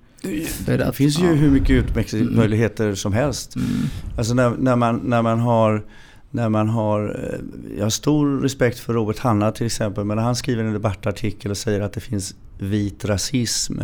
[0.67, 1.33] Det finns ju ja.
[1.33, 2.97] hur mycket utvecklingsmöjligheter mm.
[2.97, 3.57] som helst.
[3.57, 3.69] Mm.
[4.19, 5.85] Alltså när, när, man, när man har
[6.31, 7.41] när man har, eh,
[7.77, 11.51] jag har stor respekt för Robert Hanna till exempel, men när han skriver en debattartikel
[11.51, 13.81] och säger att det finns vit rasism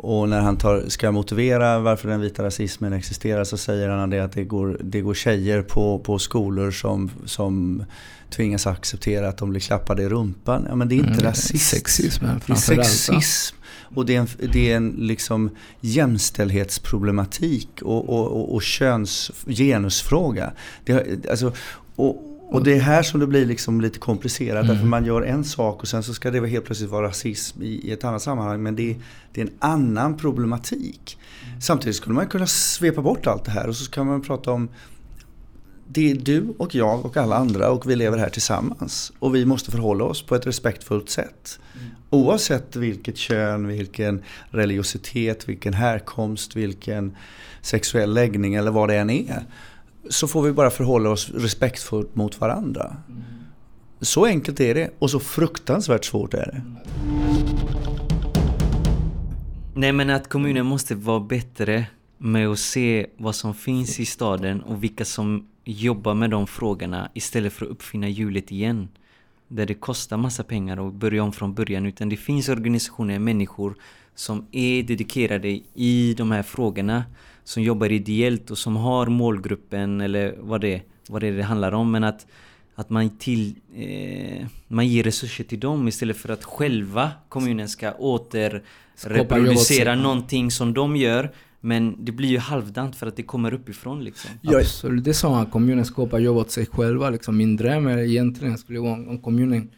[0.00, 4.20] och när han tar, ska motivera varför den vita rasismen existerar så säger han det
[4.20, 7.84] att det går, det går tjejer på, på skolor som, som
[8.30, 10.66] tvingas acceptera att de blir klappade i rumpan.
[10.68, 11.76] Ja, men det är inte mm, rasism.
[11.76, 13.56] Sexism Det är sexism.
[13.94, 20.52] Och det är en, det är en liksom jämställdhetsproblematik och, och, och, och köns, genusfråga.
[20.84, 21.52] Det, alltså,
[21.96, 24.64] och, och det är här som det blir liksom lite komplicerat.
[24.64, 24.68] Mm.
[24.68, 27.66] Därför man gör en sak och sen så ska det helt plötsligt vara rasism i,
[27.66, 28.62] i ett annat sammanhang.
[28.62, 28.96] Men det,
[29.32, 31.18] det är en annan problematik.
[31.46, 31.60] Mm.
[31.60, 34.68] Samtidigt skulle man kunna svepa bort allt det här och så kan man prata om
[35.88, 39.12] det är du och jag och alla andra och vi lever här tillsammans.
[39.18, 41.60] Och vi måste förhålla oss på ett respektfullt sätt.
[41.74, 41.90] Mm.
[42.10, 47.16] Oavsett vilket kön, vilken religiositet, vilken härkomst, vilken
[47.62, 49.42] sexuell läggning eller vad det än är.
[50.08, 52.96] Så får vi bara förhålla oss respektfullt mot varandra.
[53.08, 53.22] Mm.
[54.00, 56.62] Så enkelt är det och så fruktansvärt svårt är det.
[59.74, 61.86] Nej men att kommunen måste vara bättre
[62.18, 67.10] med att se vad som finns i staden och vilka som jobbar med de frågorna
[67.14, 68.88] istället för att uppfinna hjulet igen.
[69.48, 71.86] Där det kostar massa pengar att börja om från början.
[71.86, 73.74] Utan det finns organisationer, människor
[74.14, 77.04] som är dedikerade i de här frågorna.
[77.48, 81.72] Som jobbar ideellt och som har målgruppen eller vad det, vad det, är det handlar
[81.72, 81.90] om.
[81.90, 82.26] Men att,
[82.74, 87.92] att man, till, eh, man ger resurser till dem istället för att själva kommunen ska
[87.92, 91.32] återreproducera någonting som de gör.
[91.60, 94.30] Men det blir ju halvdant för att det kommer uppifrån liksom.
[94.42, 97.10] Ja, Absolut, det är som att kommunen skapar jobb åt sig själva.
[97.10, 97.36] Liksom.
[97.36, 99.70] Min dröm är egentligen skulle vara om kommunen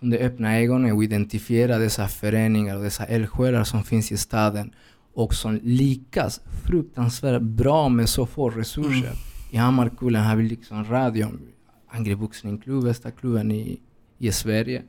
[0.00, 4.72] kunde öppna ögonen och identifiera dessa föreningar och dessa eldsjälar som finns i staden
[5.14, 8.90] och som lyckas fruktansvärt bra med så få resurser.
[8.90, 9.16] Mm.
[9.50, 11.40] I Hammarkullen har vi liksom radion,
[11.88, 13.80] Angry Boxningsklubb, bästa klubben i,
[14.18, 14.82] i Sverige.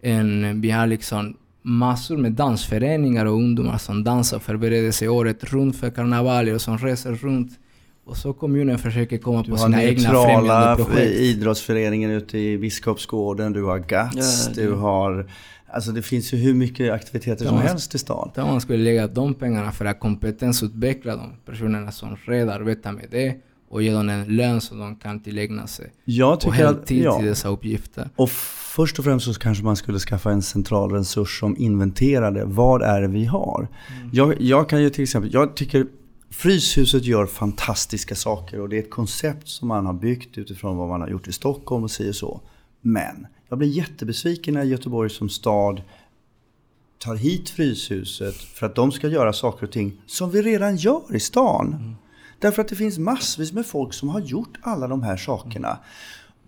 [0.00, 5.44] En, vi har liksom massor med dansföreningar och ungdomar som dansar och förbereder sig året
[5.44, 7.58] runt för karnevaler och som reser runt.
[8.04, 11.16] Och så kommunen försöker komma Du på har sina egna främjande projekt.
[11.16, 15.30] idrottsföreningen ute i Biskopsgården, du har GATS, Ja, du har...
[15.72, 18.30] Alltså det finns ju hur mycket aktiviteter som man- helst i stan.
[18.34, 23.06] Där man skulle lägga de pengarna för att kompetensutveckla de personerna som redan arbetar med
[23.10, 23.36] det
[23.70, 25.92] och ge dem en lön som de kan tillägna sig.
[26.04, 27.18] Jag Och tycker heltid ja.
[27.18, 28.10] till dessa uppgifter.
[28.16, 32.82] Och först och främst så kanske man skulle skaffa en central resurs som inventerade vad
[32.82, 33.68] är det vi har.
[34.12, 35.86] Jag, jag kan ju till exempel, jag tycker
[36.30, 40.88] Fryshuset gör fantastiska saker och det är ett koncept som man har byggt utifrån vad
[40.88, 42.40] man har gjort i Stockholm och si och så.
[42.80, 45.82] Men jag blir jättebesviken när Göteborg som stad
[46.98, 51.14] tar hit Fryshuset för att de ska göra saker och ting som vi redan gör
[51.14, 51.96] i stan.
[52.38, 55.78] Därför att det finns massvis med folk som har gjort alla de här sakerna.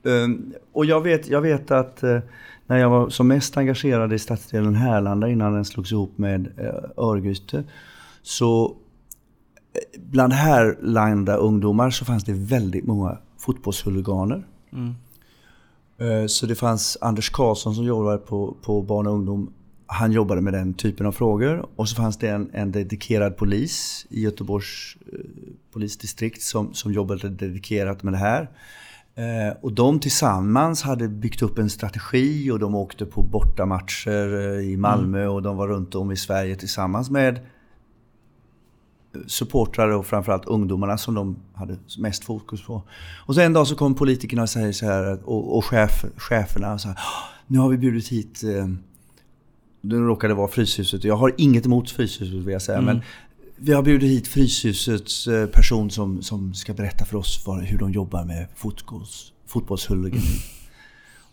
[0.03, 2.19] Um, och jag vet, jag vet att eh,
[2.67, 7.05] när jag var som mest engagerad i stadsdelen Härlanda innan den slogs ihop med uh,
[7.05, 7.65] Örgryte.
[8.23, 8.77] Så
[9.73, 14.47] eh, bland Härlanda ungdomar så fanns det väldigt många fotbollshuliganer.
[14.73, 14.95] Mm.
[16.01, 19.53] Eh, Så det fanns Anders Karlsson som jobbade på, på barn och ungdom.
[19.87, 21.67] Han jobbade med den typen av frågor.
[21.77, 25.19] Och så fanns det en, en dedikerad polis i Göteborgs eh,
[25.73, 28.51] polisdistrikt som, som jobbade dedikerat med det här.
[29.15, 34.77] Eh, och de tillsammans hade byggt upp en strategi och de åkte på bortamatcher i
[34.77, 37.41] Malmö och de var runt om i Sverige tillsammans med
[39.27, 42.83] supportrar och framförallt ungdomarna som de hade mest fokus på.
[43.27, 46.79] Och så en dag så kom politikerna och säger så här och, och chef, cheferna
[46.79, 48.67] så här, "Ah, nu har vi bjudit hit eh,
[49.81, 51.05] nu råkade det vara Fryshuset.
[51.05, 52.79] Jag har inget emot Fryshuset vill jag säga.
[52.79, 52.97] Mm.
[52.97, 53.05] Men
[53.57, 57.79] vi har bjudit hit Fryshusets eh, person som, som ska berätta för oss vad, hur
[57.79, 60.41] de jobbar med fotbolls, fotbollshuligani.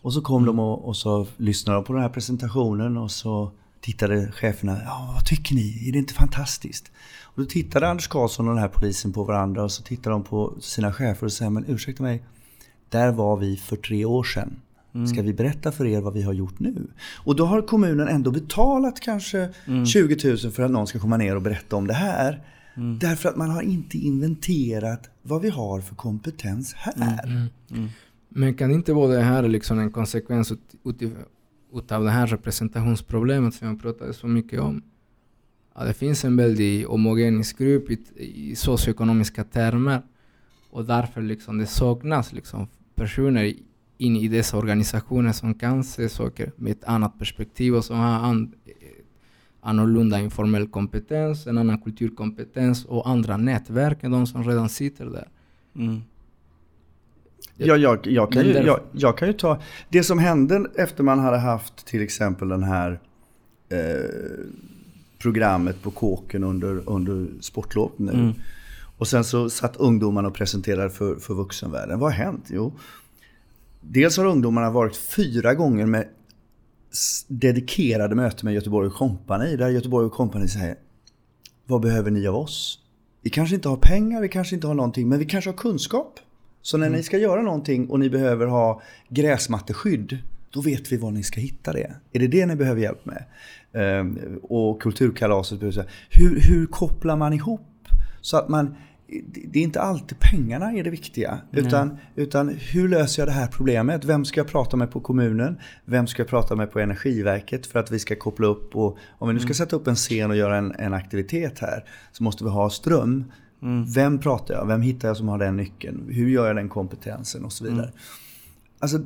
[0.02, 3.50] Och så kom de och, och så lyssnade de på den här presentationen och så
[3.80, 4.80] tittade cheferna.
[4.84, 5.88] Ja, vad tycker ni?
[5.88, 6.92] Är det inte fantastiskt?
[7.22, 10.24] Och då tittade Anders Karlsson och den här polisen på varandra och så tittade de
[10.24, 12.22] på sina chefer och sa men ursäkta mig.
[12.88, 14.60] Där var vi för tre år sedan.
[15.06, 16.86] Ska vi berätta för er vad vi har gjort nu?
[17.16, 19.48] Och då har kommunen ändå betalat kanske
[19.92, 22.42] 20 000 för att någon ska komma ner och berätta om det här.
[23.00, 27.48] Därför att man har inte inventerat vad vi har för kompetens här.
[28.28, 31.12] Men kan inte vara det här liksom en konsekvens ut, ut,
[31.72, 34.82] utav det här representationsproblemet som jag pratade så mycket om?
[35.74, 40.02] Ja, det finns en väldigt homogenisk grupp i, i socioekonomiska termer
[40.70, 43.54] och därför liksom det saknas liksom personer
[43.98, 48.28] in i dessa organisationer som kan se saker med ett annat perspektiv och som har
[48.28, 48.54] an,
[49.60, 55.28] annorlunda informell kompetens, en annan kulturkompetens och andra nätverk än de som redan sitter där.
[55.74, 56.02] Mm.
[57.58, 59.60] Ja, jag, jag, kan ju, jag, jag kan ju ta...
[59.88, 63.00] Det som hände efter man hade haft till exempel den här
[63.68, 63.78] eh,
[65.18, 68.12] programmet på kåken under, under sportlovet nu.
[68.12, 68.34] Mm.
[68.98, 71.98] Och sen så satt ungdomarna och presenterade för, för vuxenvärlden.
[71.98, 72.44] Vad har hänt?
[72.48, 72.72] Jo,
[73.80, 76.08] dels har ungdomarna varit fyra gånger med
[77.28, 79.56] dedikerade möten med Göteborg Company.
[79.56, 80.76] Där Göteborg Company säger
[81.66, 82.78] Vad behöver ni av oss?
[83.22, 86.20] Vi kanske inte har pengar, vi kanske inte har någonting, men vi kanske har kunskap.
[86.68, 90.18] Så när ni ska göra någonting och ni behöver ha gräsmatteskydd,
[90.50, 91.92] då vet vi var ni ska hitta det.
[92.12, 93.24] Är det det ni behöver hjälp med?
[93.72, 95.62] Ehm, och kulturkalaset,
[96.10, 97.88] hur, hur kopplar man ihop?
[98.20, 98.74] Så att man,
[99.44, 101.38] det är inte alltid pengarna är det viktiga.
[101.52, 104.04] Utan, utan hur löser jag det här problemet?
[104.04, 105.58] Vem ska jag prata med på kommunen?
[105.84, 108.76] Vem ska jag prata med på Energiverket för att vi ska koppla upp?
[108.76, 111.84] Och om vi nu ska sätta upp en scen och göra en, en aktivitet här
[112.12, 113.24] så måste vi ha ström.
[113.94, 114.66] Vem pratar jag?
[114.66, 116.08] Vem hittar jag som har den nyckeln?
[116.10, 117.44] Hur gör jag den kompetensen?
[117.44, 117.92] Och så vidare.
[118.78, 119.00] Alltså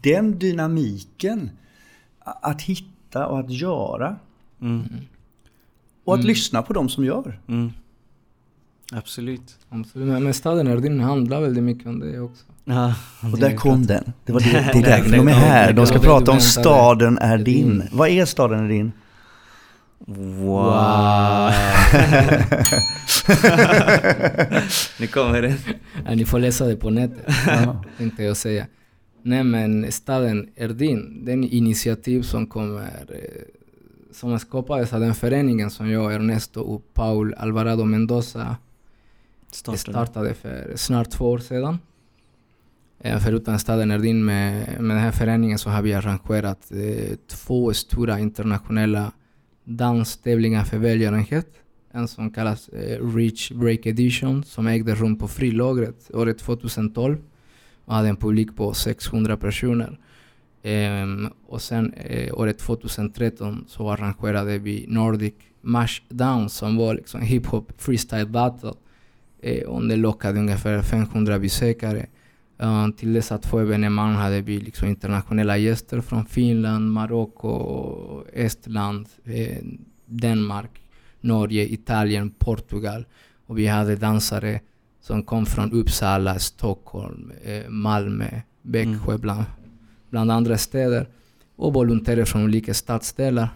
[0.00, 1.50] den dynamiken
[2.24, 4.16] att hitta och att göra.
[4.60, 4.84] Mm.
[6.04, 7.40] Och att lyssna på de som gör.
[7.48, 7.70] Mm.
[8.92, 9.58] Absolut.
[9.68, 10.08] Absolut.
[10.08, 12.44] Men- staden Erdin handlar väldigt mycket om det också.
[12.64, 12.94] Ja.
[13.32, 14.12] Och där kom den.
[14.24, 15.72] Det, var det, det är därför de är här.
[15.72, 17.44] De ska prata om staden är din.
[17.44, 17.88] Din.
[17.92, 18.92] Vad är staden är din?
[20.10, 20.48] Wow.
[25.00, 25.56] nu kommer det.
[26.06, 27.84] Ja, ni får läsa det på nätet, Ja.
[27.98, 28.66] tänkte jag säga.
[29.22, 33.42] Nej men staden Erdin, den initiativ som kommer eh,
[34.12, 38.56] som skapades av den föreningen som jag, Ernesto och Paul Alvarado Mendoza
[39.52, 39.78] Startade.
[39.78, 41.78] startade för snart två år sedan.
[43.00, 47.74] Eh, Förutom staden Erdin med, med den här föreningen så har vi arrangerat eh, två
[47.74, 49.12] stora internationella
[49.68, 51.46] danstävlingar för välgörenhet.
[51.90, 57.16] En som kallas eh, Reach Break Edition som ägde rum på Frilagret året 2012
[57.84, 59.98] och hade en publik på 600 personer.
[60.62, 67.72] Um, och sen eh, året 2013 så arrangerade vi Nordic Mashdown som var liksom hiphop
[67.78, 68.72] freestyle battle.
[69.40, 72.06] Eh, och det lockade ungefär 500 besökare.
[72.62, 79.58] Uh, till dessa två evenemang hade vi liksom internationella gäster från Finland, Marocko, Estland, eh,
[80.06, 80.70] Danmark,
[81.20, 83.04] Norge, Italien, Portugal.
[83.46, 84.60] Och vi hade dansare
[85.00, 88.28] som kom från Uppsala, Stockholm, eh, Malmö,
[88.62, 89.20] Växjö mm.
[89.20, 89.44] bland,
[90.10, 91.08] bland andra städer.
[91.56, 93.48] Och volontärer från olika stadsdelar.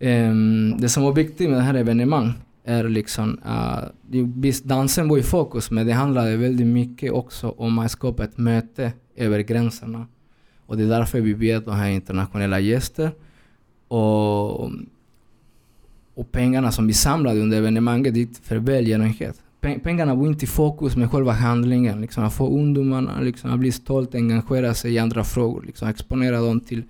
[0.00, 5.18] Um, det som var viktigt med det här evenemanget är liksom, uh, visst dansen var
[5.18, 10.06] i fokus men det handlade väldigt mycket också om att skapa ett möte över gränserna.
[10.66, 13.10] Och det är därför vi bjöd de här internationella gäster.
[13.88, 14.64] Och,
[16.14, 19.40] och pengarna som vi samlade under evenemanget gick för välgörenhet.
[19.60, 22.00] Pengarna var inte i fokus med själva handlingen.
[22.00, 25.62] Liksom, att få ungdomarna liksom, att bli stolta, engagera sig i andra frågor.
[25.66, 26.82] Liksom, exponera dem till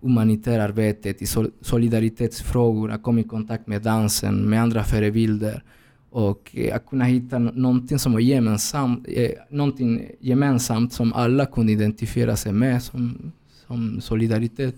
[0.00, 1.26] humanitära arbetet, i
[1.60, 5.62] solidaritetsfrågor, att komma i kontakt med dansen, med andra förebilder
[6.10, 11.72] och eh, att kunna hitta någonting som var gemensamt, eh, någonting gemensamt som alla kunde
[11.72, 13.32] identifiera sig med som,
[13.66, 14.76] som solidaritet.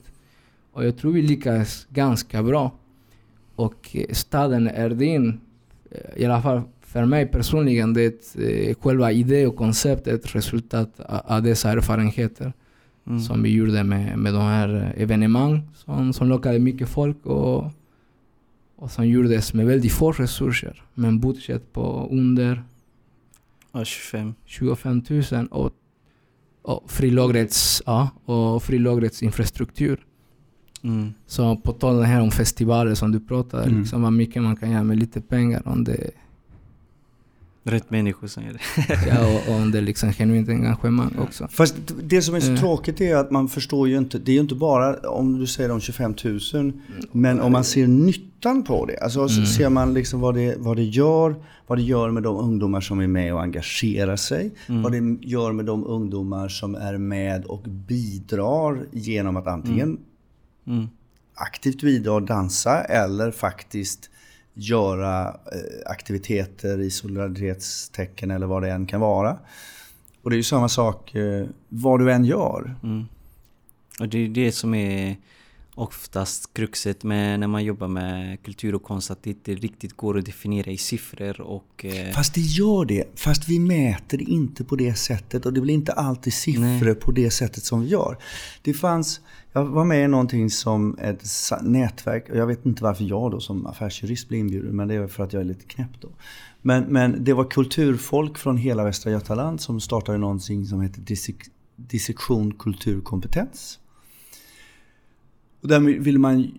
[0.73, 2.73] Och jag tror vi lyckades ganska bra.
[3.55, 5.41] Och eh, staden Erdin,
[5.91, 11.43] eh, i alla fall för mig personligen, det är själva idé och konceptet resultat av
[11.43, 12.53] dessa erfarenheter
[13.09, 13.21] mm.
[13.21, 17.71] som vi gjorde med, med de här evenemang som, som lockade mycket folk och,
[18.77, 20.83] och som gjordes med väldigt få resurser.
[20.95, 22.63] Med en budget på under
[23.73, 24.35] ja, 25.
[24.45, 25.73] 25 000 och,
[26.63, 30.05] och frilagrets, ja, och frilagrets infrastruktur.
[30.83, 31.13] Mm.
[31.27, 33.81] Så på tal här om festivaler som du pratade, mm.
[33.81, 36.11] liksom vad mycket man kan göra med lite pengar om det
[37.69, 39.09] Rätt människor som gör det.
[39.09, 41.49] ja, och, och det är liksom genuint engagemang också.
[41.51, 42.59] Fast det som är så uh.
[42.59, 45.69] tråkigt är att man förstår ju inte, det är ju inte bara om du säger
[45.69, 46.75] de 25 000, mm.
[47.13, 48.99] men om man ser nyttan på det.
[48.99, 49.47] Alltså mm.
[49.47, 51.35] ser man liksom vad det, vad det gör,
[51.67, 54.51] vad det gör med de ungdomar som är med och engagerar sig.
[54.67, 54.83] Mm.
[54.83, 60.79] Vad det gör med de ungdomar som är med och bidrar genom att antingen mm.
[60.79, 60.89] Mm.
[61.35, 64.11] aktivt bidra och dansa eller faktiskt
[64.59, 69.39] göra eh, aktiviteter i solidaritetstecken eller vad det än kan vara.
[70.23, 72.75] Och det är ju samma sak eh, vad du än gör.
[72.83, 73.05] Mm.
[74.01, 75.17] Och det är det som är
[75.79, 80.19] oftast kruxet med när man jobbar med kultur och konst att det inte riktigt går
[80.19, 81.85] att definiera i siffror och...
[81.85, 82.13] Eh...
[82.15, 83.19] Fast det gör det.
[83.19, 86.95] Fast vi mäter inte på det sättet och det blir inte alltid siffror Nej.
[86.95, 88.19] på det sättet som vi gör.
[88.63, 89.21] Det fanns...
[89.53, 91.25] Jag var med i någonting som ett
[91.63, 95.07] nätverk och jag vet inte varför jag då som affärsjurist blev inbjuden men det är
[95.07, 96.09] för att jag är lite knäpp då.
[96.63, 101.03] Men, men det var kulturfolk från hela Västra Götaland som startade någonting som heter
[101.77, 103.79] Dissektion kulturkompetens.
[105.61, 106.53] Och där vill man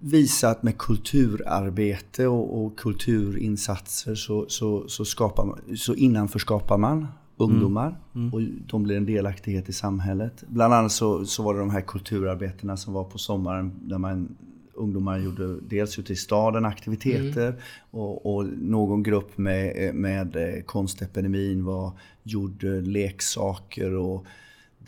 [0.00, 7.06] visa att med kulturarbete och, och kulturinsatser så, så, så, skapar man, så innanförskapar man
[7.36, 7.98] ungdomar mm.
[8.14, 8.34] Mm.
[8.34, 10.44] och de blir en delaktighet i samhället.
[10.48, 14.36] Bland annat så, så var det de här kulturarbetena som var på sommaren där man
[14.74, 17.60] ungdomar gjorde dels ute i staden aktiviteter mm.
[17.90, 24.26] och, och, någon grupp med, med konstepidemin var, gjorde leksaker och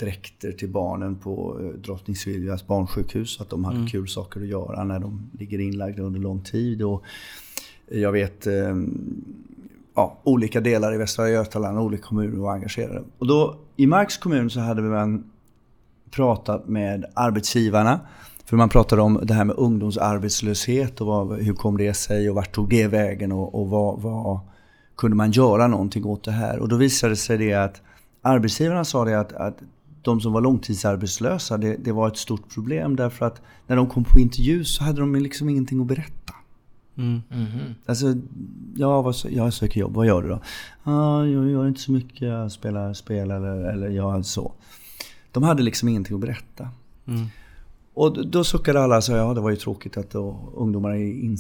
[0.00, 3.30] dräkter till barnen på eh, Drottning Silvias barnsjukhus.
[3.30, 3.88] Så att de hade mm.
[3.88, 6.82] kul saker att göra när de ligger inlagda under lång tid.
[6.82, 7.04] Och
[7.88, 8.76] jag vet eh,
[9.94, 13.02] ja, olika delar i Västra Götaland, olika kommuner var engagerade.
[13.18, 15.30] Och då, I Marks kommun så hade man
[16.10, 18.00] pratat med arbetsgivarna.
[18.44, 22.36] För man pratade om det här med ungdomsarbetslöshet och vad, hur kom det sig och
[22.36, 24.40] vart tog det vägen och, och vad, vad,
[24.96, 26.59] kunde man göra någonting åt det här?
[26.59, 27.82] Och då visade sig det att
[28.22, 29.57] arbetsgivarna sa det att, att
[30.03, 34.05] de som var långtidsarbetslösa, det, det, var ett stort problem därför att när de kom
[34.05, 36.34] på intervju så hade de liksom ingenting att berätta.
[36.96, 37.22] Mm.
[37.30, 37.74] Mm -hmm.
[37.86, 38.14] Alltså,
[38.76, 40.40] ja, vad, jag söker jobb, vad gör du då?
[40.82, 44.53] Ah, jag gör inte så mycket, jag spelar spel eller, eller jag så.
[45.32, 46.68] De hade liksom ingenting att berätta.
[47.07, 47.26] Mm.
[47.94, 51.36] Och då suckade alla och sa ja det var ju tråkigt att då, ungdomar är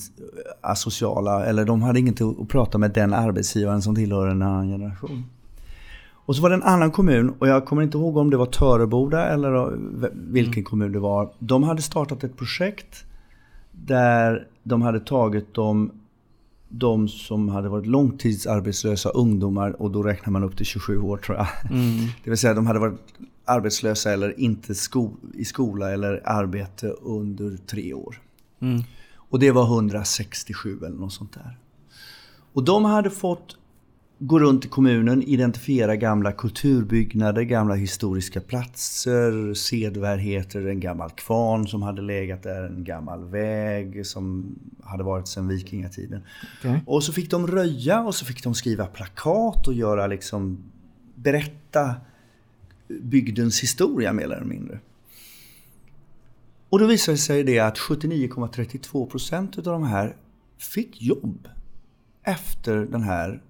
[0.60, 1.44] asociala.
[1.44, 5.24] Eller de hade ingenting att prata med den arbetsgivaren som tillhör en annan generation.
[6.30, 8.46] Och så var det en annan kommun och jag kommer inte ihåg om det var
[8.46, 9.78] Töreboda eller
[10.12, 10.64] vilken mm.
[10.64, 11.32] kommun det var.
[11.38, 13.04] De hade startat ett projekt
[13.72, 15.92] där de hade tagit de,
[16.68, 21.36] de som hade varit långtidsarbetslösa ungdomar och då räknar man upp till 27 år tror
[21.36, 21.46] jag.
[21.70, 21.98] Mm.
[22.24, 23.00] Det vill säga de hade varit
[23.44, 28.20] arbetslösa eller inte sko i skola eller arbete under tre år.
[28.60, 28.82] Mm.
[29.16, 31.58] Och det var 167 eller något sånt där.
[32.52, 33.56] Och de hade fått
[34.22, 41.82] gå runt i kommunen, identifiera gamla kulturbyggnader, gamla historiska platser, sedvärdigheter, en gammal kvarn som
[41.82, 46.22] hade legat där, en gammal väg som hade varit sedan vikingatiden.
[46.58, 46.78] Okay.
[46.86, 50.58] Och så fick de röja och så fick de skriva plakat och göra liksom
[51.14, 51.94] berätta
[52.88, 54.78] bygdens historia mer eller mindre.
[56.68, 60.16] Och då visade det sig det att 79,32% av de här
[60.58, 61.48] fick jobb
[62.22, 63.42] efter den här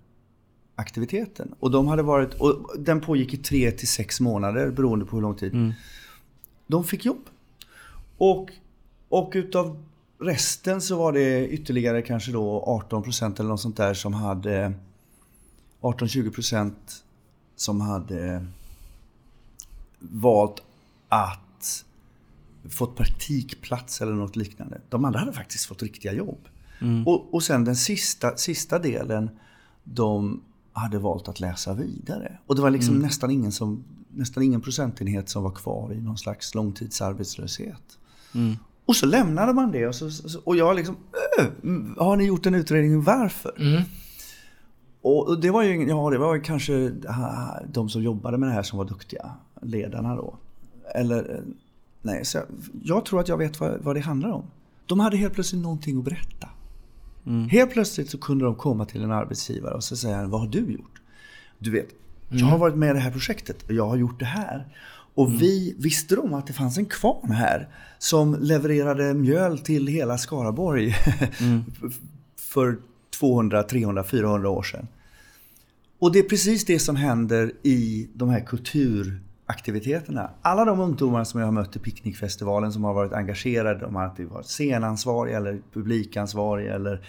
[0.81, 1.55] aktiviteten.
[1.61, 5.23] Och de hade varit, och den pågick i tre till sex månader beroende på hur
[5.23, 5.55] lång tid.
[5.55, 5.73] Mm.
[6.67, 7.25] De fick jobb.
[8.19, 8.51] Och,
[9.09, 9.83] och utav
[10.19, 14.73] resten så var det ytterligare kanske då 18% eller något sånt där som hade
[15.81, 16.73] 18-20%
[17.57, 18.47] som hade
[19.99, 20.63] valt
[21.09, 21.85] att
[22.71, 24.81] fått praktikplats eller något liknande.
[24.89, 26.49] De andra hade faktiskt fått riktiga jobb.
[26.81, 27.07] Mm.
[27.07, 29.31] Och, och sen den sista, sista delen,
[29.85, 30.43] de
[30.81, 32.39] hade valt att läsa vidare.
[32.47, 33.07] Och det var liksom mm.
[33.07, 37.99] nästan, ingen som, nästan ingen procentenhet som var kvar i någon slags långtidsarbetslöshet.
[38.35, 38.57] Mm.
[38.87, 40.97] Och så lämnade man det och, så, och jag liksom,
[41.39, 41.47] äh,
[42.05, 43.55] har ni gjort en utredning varför?
[43.59, 43.83] Mm.
[45.03, 46.93] Och det var ju ja, det var kanske
[47.73, 49.31] de som jobbade med det här som var duktiga,
[49.63, 50.39] ledarna då.
[50.95, 51.41] Eller, eh,
[52.03, 52.47] nej, så jag,
[52.83, 54.45] jag tror att jag vet vad, vad det handlar om.
[54.87, 56.49] De hade helt plötsligt någonting att berätta.
[57.27, 57.49] Mm.
[57.49, 60.73] Helt plötsligt så kunde de komma till en arbetsgivare och så säga Vad har du
[60.73, 61.01] gjort?
[61.59, 61.89] Du vet,
[62.29, 62.61] jag har mm.
[62.61, 64.67] varit med i det här projektet och jag har gjort det här.
[65.15, 65.39] Och mm.
[65.39, 67.69] vi visste om att det fanns en kvarn här
[67.99, 70.97] som levererade mjöl till hela Skaraborg
[71.41, 71.65] mm.
[72.37, 72.79] för
[73.11, 74.89] 200, 300, 400 år sedan.
[75.99, 79.21] Och det är precis det som händer i de här kultur
[79.51, 80.31] aktiviteterna.
[80.43, 84.03] Alla de ungdomar som jag har mött i picknickfestivalen som har varit engagerade, de har
[84.03, 87.01] alltid varit scenansvariga eller publikansvariga eller,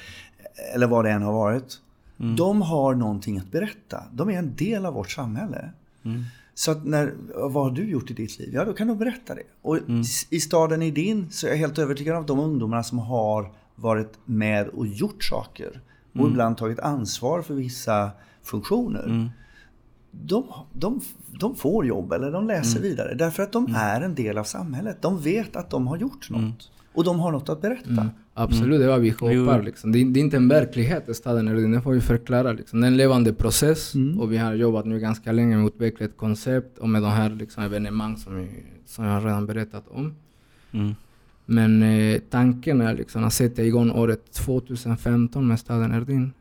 [0.74, 1.80] eller vad det än har varit.
[2.20, 2.36] Mm.
[2.36, 4.04] De har någonting att berätta.
[4.12, 5.70] De är en del av vårt samhälle.
[6.06, 6.24] Mm.
[6.54, 8.50] Så att när, vad har du gjort i ditt liv?
[8.54, 9.44] Ja, då kan du berätta det.
[9.62, 10.04] Och mm.
[10.30, 14.14] i staden Idin så är jag helt övertygad om att de ungdomarna som har varit
[14.26, 15.82] med och gjort saker
[16.12, 16.32] och mm.
[16.32, 18.12] ibland tagit ansvar för vissa
[18.44, 19.30] funktioner mm
[20.12, 21.02] de, de,
[21.40, 22.90] de får jobb eller de läser mm.
[22.90, 23.16] vidare.
[23.16, 23.82] Därför att de mm.
[23.82, 25.02] är en del av samhället.
[25.02, 26.40] De vet att de har gjort något.
[26.40, 26.54] Mm.
[26.94, 27.90] Och de har något att berätta.
[27.90, 28.10] Mm.
[28.34, 29.66] Absolut, det är vad vi hoppas.
[29.66, 29.92] Liksom.
[29.92, 32.52] Det, är, det, är inte en verklighet i staden, det får vi förklara.
[32.52, 32.82] Liksom.
[32.82, 34.20] Det är en levande process mm.
[34.20, 37.12] och vi har jobbat nu ganska länge med att utveckla ett koncept och med de
[37.12, 38.50] här liksom, evenemang som, vi,
[38.86, 40.16] som jag redan berättat om.
[40.72, 40.96] Mm.
[41.46, 46.32] Men eh, tanken är liksom att sätta igång året 2015 med staden Erdin.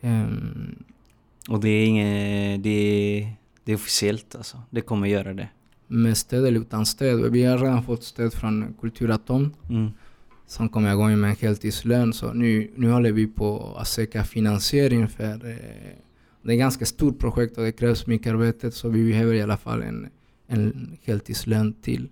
[0.00, 0.84] Um,
[1.50, 4.62] och det är inget, det är, det är officiellt alltså.
[4.70, 5.48] Det kommer göra det.
[5.86, 7.32] Med stöd eller utan stöd.
[7.32, 9.54] Vi har redan fått stöd från Kulturatom.
[9.70, 9.90] Mm.
[10.46, 12.12] Som kommer igång med en heltidslön.
[12.12, 15.56] Så nu, nu håller vi på att söka finansiering för eh,
[16.42, 18.70] det är ett ganska stort projekt och det krävs mycket arbete.
[18.70, 20.08] Så vi behöver i alla fall en,
[20.46, 22.08] en heltidslön till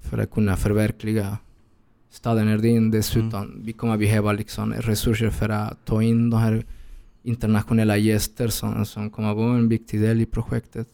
[0.00, 1.38] för att kunna förverkliga
[2.10, 2.90] staden Erdin.
[2.90, 3.62] Dessutom mm.
[3.64, 6.64] vi kommer behöva liksom resurser för att ta in de här
[7.22, 10.88] internationella gäster som, som kommer vara en viktig del i projektet.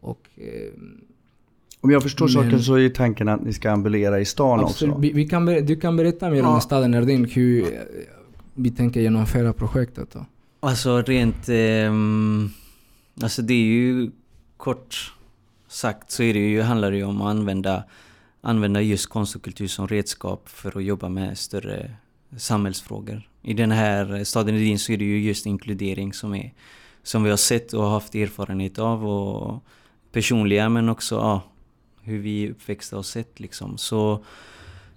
[0.00, 0.72] Och, eh,
[1.80, 4.92] om jag förstår men, saken så är tanken att ni ska ambulera i stan absolut,
[4.92, 5.00] också?
[5.00, 6.54] Vi, vi kan, du kan berätta mer ja.
[6.54, 7.80] om staden Erdin, hur eh,
[8.54, 10.10] vi tänker genomföra projektet.
[10.12, 10.26] Då.
[10.60, 11.48] Alltså rent...
[11.48, 11.92] Eh,
[13.22, 14.10] alltså det är ju
[14.56, 15.14] kort
[15.68, 17.84] sagt så är det ju, handlar det ju om att använda,
[18.40, 21.90] använda just konst och kultur som redskap för att jobba med större
[22.36, 23.29] samhällsfrågor.
[23.42, 26.52] I den här staden Edin så är det ju just inkludering som, är,
[27.02, 29.06] som vi har sett och haft erfarenhet av.
[29.06, 29.64] Och
[30.12, 31.42] personliga men också ja,
[32.02, 33.78] hur vi är uppväxta och sett liksom.
[33.78, 34.24] Så,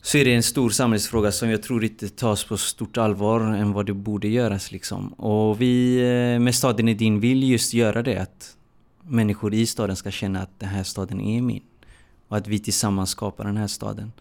[0.01, 3.73] så är det en stor samhällsfråga som jag tror inte tas på stort allvar än
[3.73, 5.07] vad det borde göras liksom.
[5.07, 8.57] Och vi eh, med staden Edin vill just göra det att
[9.03, 11.63] människor i staden ska känna att den här staden är min.
[12.27, 14.11] Och att vi tillsammans skapar den här staden.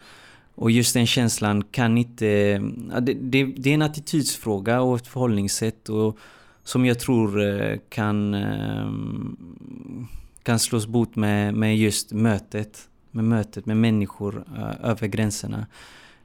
[0.55, 2.59] Och just den känslan kan inte...
[3.00, 6.18] Det, det, det, är en attitydsfråga och ett förhållningssätt och,
[6.64, 8.90] som jag tror eh, kan, eh,
[10.42, 12.88] kan slås bort med, med just mötet.
[13.11, 15.66] Med mötet med människor eh, över gränserna.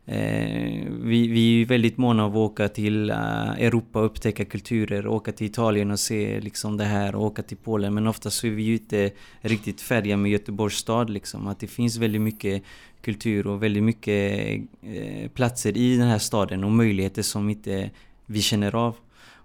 [0.10, 5.08] Eh, vi, vi är väldigt måna av att åka till eh, Europa och upptäcka kulturer,
[5.08, 7.94] åka till Italien och se liksom det här och åka till Polen.
[7.94, 11.10] Men ofta så är vi ju inte riktigt färdiga med Göteborgs stad.
[11.10, 11.48] Liksom.
[11.48, 12.64] Att det finns väldigt mycket
[13.02, 17.90] kultur och väldigt mycket eh, platser i den här staden och möjligheter som inte
[18.26, 18.96] vi känner av.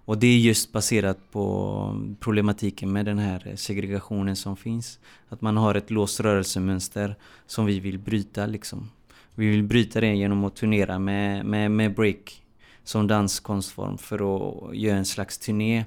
[0.05, 4.99] Och det är just baserat på problematiken med den här segregationen som finns.
[5.29, 7.15] Att man har ett låst rörelsemönster
[7.47, 8.89] som vi vill bryta liksom.
[9.35, 12.43] Vi vill bryta det genom att turnera med, med, med break
[12.83, 15.85] som danskonstform för att göra en slags turné.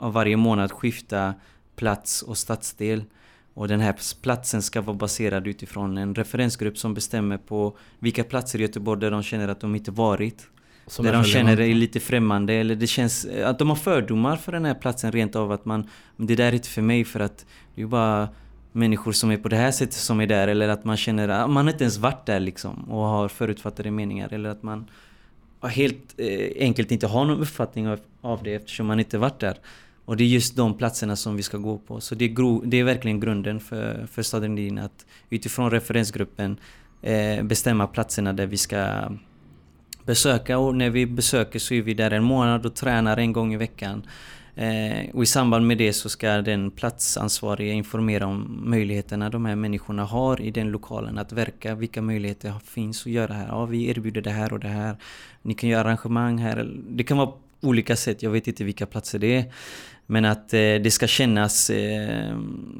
[0.00, 1.34] Varje månad skifta
[1.76, 3.04] plats och stadsdel.
[3.54, 8.58] Och den här platsen ska vara baserad utifrån en referensgrupp som bestämmer på vilka platser
[8.58, 10.46] i Göteborg där de känner att de inte varit.
[10.86, 14.36] Som där de känner det är lite främmande eller det känns att de har fördomar
[14.36, 17.20] för den här platsen rent av att man Det där är inte för mig för
[17.20, 18.28] att det är bara
[18.78, 21.50] människor som är på det här sättet som är där eller att man känner att
[21.50, 24.86] man inte ens varit där liksom och har förutfattade meningar eller att man
[25.62, 29.58] helt eh, enkelt inte har någon uppfattning av, av det eftersom man inte varit där.
[30.04, 32.00] Och det är just de platserna som vi ska gå på.
[32.00, 36.56] Så det är, gro, det är verkligen grunden för, för staden Din att utifrån referensgruppen
[37.02, 39.10] eh, bestämma platserna där vi ska
[40.04, 43.54] besöka och när vi besöker så är vi där en månad och tränar en gång
[43.54, 44.02] i veckan.
[44.58, 49.56] Eh, och i samband med det så ska den platsansvariga informera om möjligheterna de här
[49.56, 53.46] människorna har i den lokalen att verka, vilka möjligheter finns att göra här.
[53.46, 54.96] Ja, vi erbjuder det här och det här.
[55.42, 56.70] Ni kan göra arrangemang här.
[56.88, 59.52] Det kan vara olika sätt, jag vet inte vilka platser det är.
[60.06, 62.38] Men att eh, det ska kännas eh,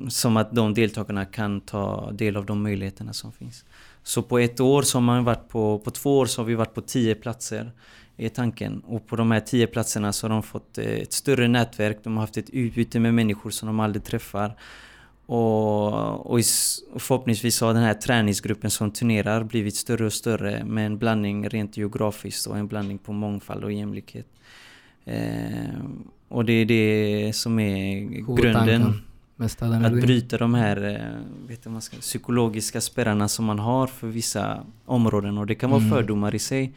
[0.08, 3.64] som att de deltagarna kan ta del av de möjligheterna som finns.
[4.02, 6.54] Så på ett år så har man varit på, på två år så har vi
[6.54, 7.72] varit på tio platser
[8.18, 8.80] är tanken.
[8.80, 12.16] Och på de här tio platserna så har de fått eh, ett större nätverk, de
[12.16, 14.56] har haft ett utbyte med människor som de aldrig träffar.
[15.26, 16.40] Och, och
[16.96, 21.76] förhoppningsvis har den här träningsgruppen som turnerar blivit större och större med en blandning rent
[21.76, 24.26] geografiskt och en blandning på mångfald och jämlikhet.
[25.04, 25.80] Eh,
[26.28, 28.00] och det är det som är
[28.36, 28.94] grunden.
[29.84, 34.64] Att bryta de här eh, vet man ska, psykologiska spärrarna som man har för vissa
[34.84, 35.90] områden och det kan vara mm.
[35.90, 36.72] fördomar i sig.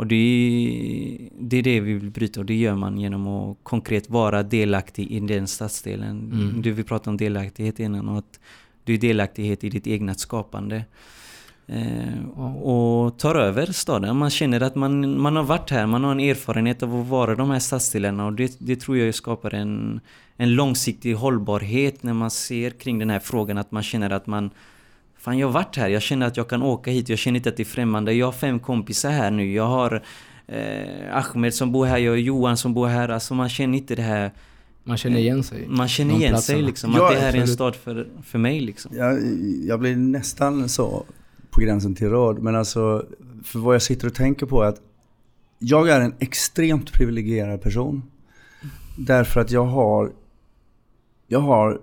[0.00, 3.56] Och det är, det är det vi vill bryta och det gör man genom att
[3.62, 6.30] konkret vara delaktig i den stadsdelen.
[6.32, 6.62] Mm.
[6.62, 8.40] Du vill prata om delaktighet innan och att
[8.84, 10.84] du är delaktighet i ditt egna skapande.
[11.66, 14.16] Eh, och tar över staden.
[14.16, 17.34] Man känner att man, man har varit här, man har en erfarenhet av att vara
[17.34, 20.00] de här stadsdelarna och det, det tror jag skapar en,
[20.36, 23.58] en långsiktig hållbarhet när man ser kring den här frågan.
[23.58, 24.50] Att man känner att man
[25.20, 27.48] Fan jag har varit här, jag känner att jag kan åka hit, jag känner inte
[27.48, 28.12] att det är främmande.
[28.12, 30.02] Jag har fem kompisar här nu, jag har
[30.46, 33.08] eh, Ahmed som bor här, jag har Johan som bor här.
[33.08, 34.32] Alltså man känner inte det här
[34.84, 35.66] man känner igen sig.
[35.68, 36.56] Man känner igen platserna.
[36.56, 36.92] sig liksom.
[36.96, 38.96] Ja, att det här är en stad för, för mig liksom.
[38.96, 39.18] Jag,
[39.66, 41.04] jag blir nästan så
[41.50, 42.38] på gränsen till rörd.
[42.38, 43.06] Men alltså,
[43.44, 44.80] för vad jag sitter och tänker på är att
[45.58, 48.02] jag är en extremt privilegierad person.
[48.98, 50.12] Därför att jag har,
[51.26, 51.80] jag har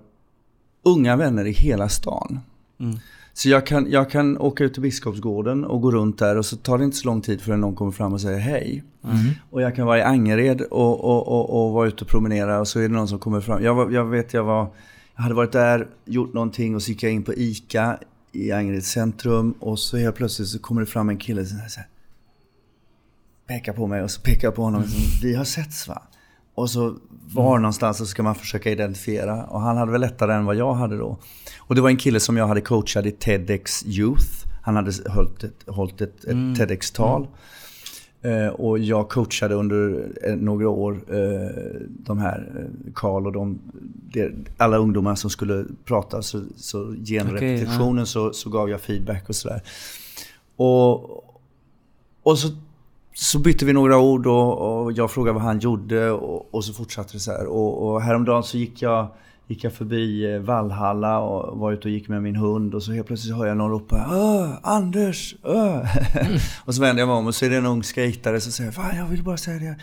[0.83, 2.39] unga vänner i hela stan.
[2.79, 2.97] Mm.
[3.37, 6.55] Så jag kan, jag kan åka ut till Biskopsgården och gå runt där och så
[6.57, 8.83] tar det inte så lång tid förrän någon kommer fram och säger hej.
[9.03, 9.17] Mm.
[9.49, 12.67] Och jag kan vara i Angered och, och, och, och, vara ute och promenera och
[12.67, 13.63] så är det någon som kommer fram.
[13.63, 14.67] Jag, jag vet, jag var...
[15.15, 17.99] Jag hade varit där, gjort någonting och så gick jag in på ICA
[18.31, 21.79] i Angereds centrum och så helt plötsligt så kommer det fram en kille som så
[21.79, 21.89] här,
[23.47, 24.81] pekar på mig och så pekar jag på honom.
[24.81, 24.93] Mm.
[25.23, 26.01] Vi har setts va?
[26.55, 26.97] Och så
[27.33, 27.61] var mm.
[27.61, 29.43] någonstans så ska man försöka identifiera.
[29.43, 31.17] Och han hade väl lättare än vad jag hade då.
[31.67, 34.47] Och det var en kille som jag hade coachat i TEDx Youth.
[34.61, 36.55] Han hade hållit ett, hållit ett, ett mm.
[36.55, 37.27] TEDx-tal.
[38.21, 38.53] Mm.
[38.53, 43.59] och jag coachade under eh, några år eh, de här, Karl och de,
[44.57, 46.21] alla ungdomar som skulle prata.
[46.21, 48.05] Så, så genom okay, repetitionen ja.
[48.05, 49.61] så, så gav jag feedback och sådär.
[50.55, 51.23] Och,
[52.23, 52.47] och så
[53.19, 56.73] så bytte vi några ord och, och jag frågade vad han gjorde och, och så
[56.73, 57.45] fortsatte det så här.
[57.45, 59.07] Och, och häromdagen så gick jag,
[59.47, 62.91] gick jag förbi eh, Valhalla och var ute och gick med min hund och så
[62.91, 65.35] helt plötsligt hör jag någon ropa Öh, Anders!
[65.43, 66.17] Öh.
[66.17, 66.39] Mm.
[66.65, 68.71] och så vänder jag mig om och så är det en ung skejtare som säger
[68.71, 69.75] Fan, jag vill bara säga det.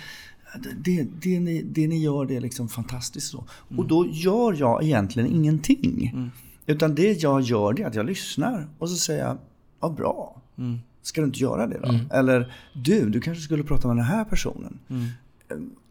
[0.77, 3.31] Det, det, ni, det ni gör det är liksom fantastiskt.
[3.31, 3.45] Så.
[3.69, 3.79] Mm.
[3.79, 6.11] Och då gör jag egentligen ingenting.
[6.15, 6.31] Mm.
[6.67, 9.39] Utan det jag gör det är att jag lyssnar och så säger jag,
[9.81, 10.43] vad bra.
[10.59, 10.79] Mm.
[11.03, 11.89] Ska du inte göra det då?
[11.89, 12.07] Mm.
[12.11, 14.79] Eller du, du kanske skulle prata med den här personen.
[14.89, 15.07] Mm.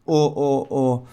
[0.04, 1.08] Och, och, och,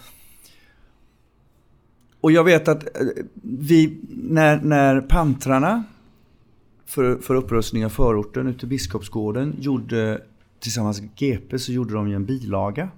[2.22, 3.06] och jag vet att eh,
[3.42, 5.84] vi, när, när pantrarna
[6.86, 10.22] för, för upprustning av förorten ute i Biskopsgården gjorde
[10.60, 12.88] tillsammans med GP så gjorde de ju en bilaga.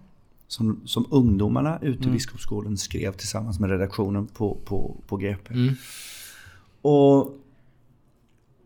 [0.46, 2.12] Som, som ungdomarna ute i mm.
[2.12, 5.54] Biskopsgården skrev tillsammans med redaktionen på, på, på GP.
[5.54, 5.74] Mm.
[6.82, 7.40] Och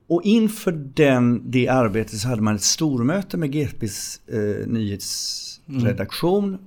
[0.09, 6.45] och inför den, det arbetet så hade man ett stormöte med GPs eh, nyhetsredaktion.
[6.45, 6.61] Mm.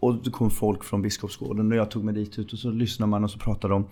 [0.00, 3.10] Och det kom folk från Biskopsgården och jag tog mig dit ut och så lyssnade
[3.10, 3.84] man och så pratade de.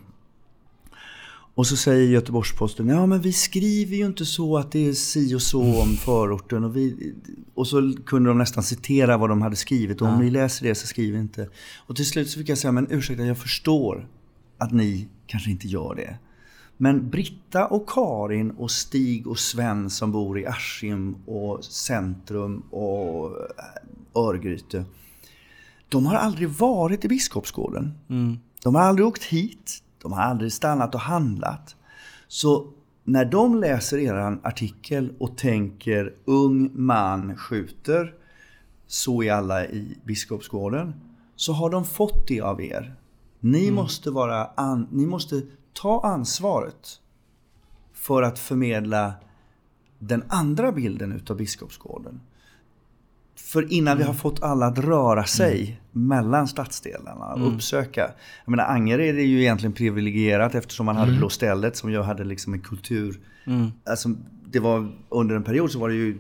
[1.55, 5.35] Och så säger Göteborgs-Posten, ja men vi skriver ju inte så att det är si
[5.35, 6.65] och så om förorten.
[6.65, 7.15] Och, vi,
[7.55, 10.01] och så kunde de nästan citera vad de hade skrivit.
[10.01, 10.21] Och om ja.
[10.21, 11.49] ni läser det så skriv inte.
[11.77, 14.09] Och till slut så fick jag säga, men ursäkta jag förstår
[14.59, 16.19] att ni kanske inte gör det.
[16.77, 23.33] Men Britta och Karin och Stig och Sven som bor i Askim och Centrum och,
[24.15, 24.85] Örgryte.
[25.89, 27.95] De har aldrig varit i Biskopsgården.
[28.09, 28.39] Mm.
[28.63, 29.83] De har aldrig åkt hit.
[30.03, 31.77] De har aldrig stannat och handlat.
[32.29, 32.73] Så
[33.05, 38.15] när de läser er artikel och tänker ung man skjuter,
[38.87, 40.95] så är alla i Biskopsgården,
[41.37, 42.95] så har de fått det av er.
[43.41, 43.75] Ni, Mm.
[43.75, 47.01] måste, vara an, ni måste ta ansvaret
[47.93, 49.15] för att förmedla
[49.99, 52.21] den andra bilden utav Biskopsgården.
[53.47, 54.15] För innan vi Mm.
[54.15, 57.55] har fått alla att röra sig mellan stadsdelarna och Mm.
[57.55, 58.11] uppsöka.
[58.45, 61.19] Jag menar Angered är ju egentligen privilegierat eftersom man hade Mm.
[61.19, 63.21] Blå stället som ju hade liksom en kultur.
[63.47, 63.71] Mm.
[63.85, 64.09] Alltså,
[64.51, 66.19] det var, under en period så var det ju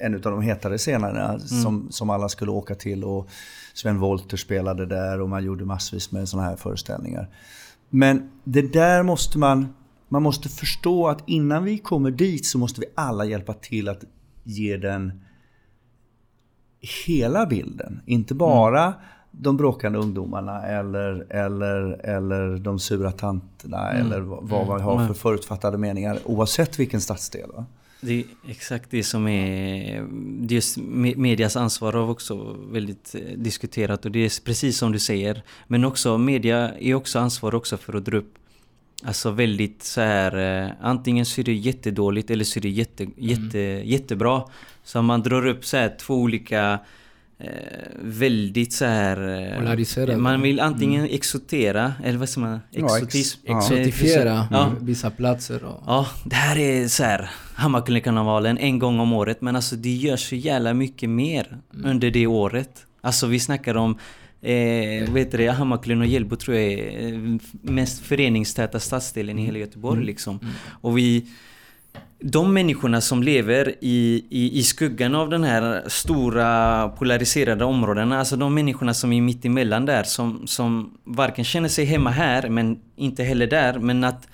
[0.00, 1.38] en av de hetare scenerna Mm.
[1.40, 3.04] som, som alla skulle åka till.
[3.04, 3.28] Och
[3.74, 7.28] Sven Wollter spelade där och man gjorde massvis med sådana här föreställningar.
[7.90, 9.68] Men det där måste man,
[10.08, 14.04] man måste förstå att innan vi kommer dit så måste vi alla hjälpa till att
[14.44, 15.20] ge den
[17.06, 18.00] hela bilden.
[18.06, 18.94] Inte bara
[19.30, 25.14] de bråkande ungdomarna eller, eller, eller de sura tanterna eller vad, vad man har för
[25.14, 27.50] förutfattade meningar oavsett vilken stadsdel.
[27.56, 27.66] Va?
[28.00, 30.06] Det är exakt det som är
[30.48, 34.98] just me- medias ansvar har också väldigt eh, diskuterat och det är precis som du
[34.98, 35.42] säger.
[35.66, 38.34] Men också media är också ansvar också för att dra upp
[39.04, 43.06] Alltså väldigt så här eh, antingen så är det jättedåligt eller så är det jätte,
[43.16, 44.42] jätte, jättebra.
[44.84, 46.78] Så man drar upp så här två olika
[47.38, 47.48] eh,
[48.02, 49.28] väldigt så här
[50.10, 50.16] eh.
[50.16, 52.60] Man vill antingen exotera eller vad säger man?
[52.70, 53.40] Ja, ex- Exotism.
[53.46, 53.58] ja.
[53.58, 54.72] Exotifiera Ja.
[54.80, 55.64] vissa platser.
[55.64, 59.90] Och, Ja, det här är så här Hammarkullekarnevalen en gång om året men alltså det
[59.94, 62.84] görs så jävla mycket mer under det året.
[63.00, 63.98] Alltså vi snackar om
[64.42, 69.44] Eh, vet du det, Hammarkullen och Hjällbo tror jag är eh, mest föreningstäta stadsdelen i
[69.44, 70.40] hela Göteborg liksom.
[70.80, 71.26] Och vi...
[72.20, 78.36] De människorna som lever i, i, i skuggan av den här stora polariserade områdena, alltså
[78.36, 82.80] de människorna som är mitt emellan där som, som varken känner sig hemma här men
[82.96, 84.28] inte heller där men att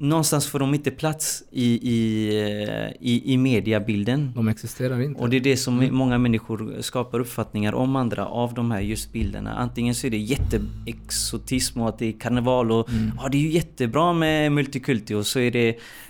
[0.00, 4.32] någonstans får de inte plats i, i, eh, i, i mediabilden.
[4.34, 5.20] de existerar inte.
[5.20, 9.12] Och det är det som många människor skapar uppfattningar om andra av de här just
[9.12, 9.54] bilderna.
[9.54, 13.50] Antingen så är det jätteexotism och att det är karneval och ja det är ju
[13.50, 15.68] jättebra med multikulti och så är det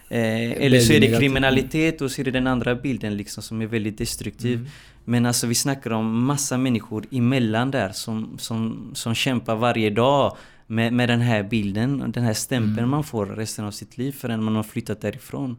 [0.09, 3.62] eh, eller så är det kriminalitet och så är det den andra bilden liksom som
[3.62, 4.70] är väldigt destruktiv.
[5.05, 10.36] Men alltså vi snackar om massa människor emellan där som, som, som kämpar varje dag
[10.71, 14.12] med, med den här bilden och den här stämpeln man får resten av sitt liv
[14.12, 15.57] förrän man har flyttat därifrån.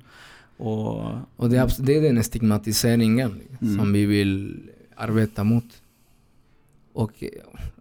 [0.58, 1.04] Och
[1.36, 4.60] Och det är, det är den stigmatiseringen som vi vill
[4.96, 5.82] arbeta mot.
[6.94, 7.30] Och eh,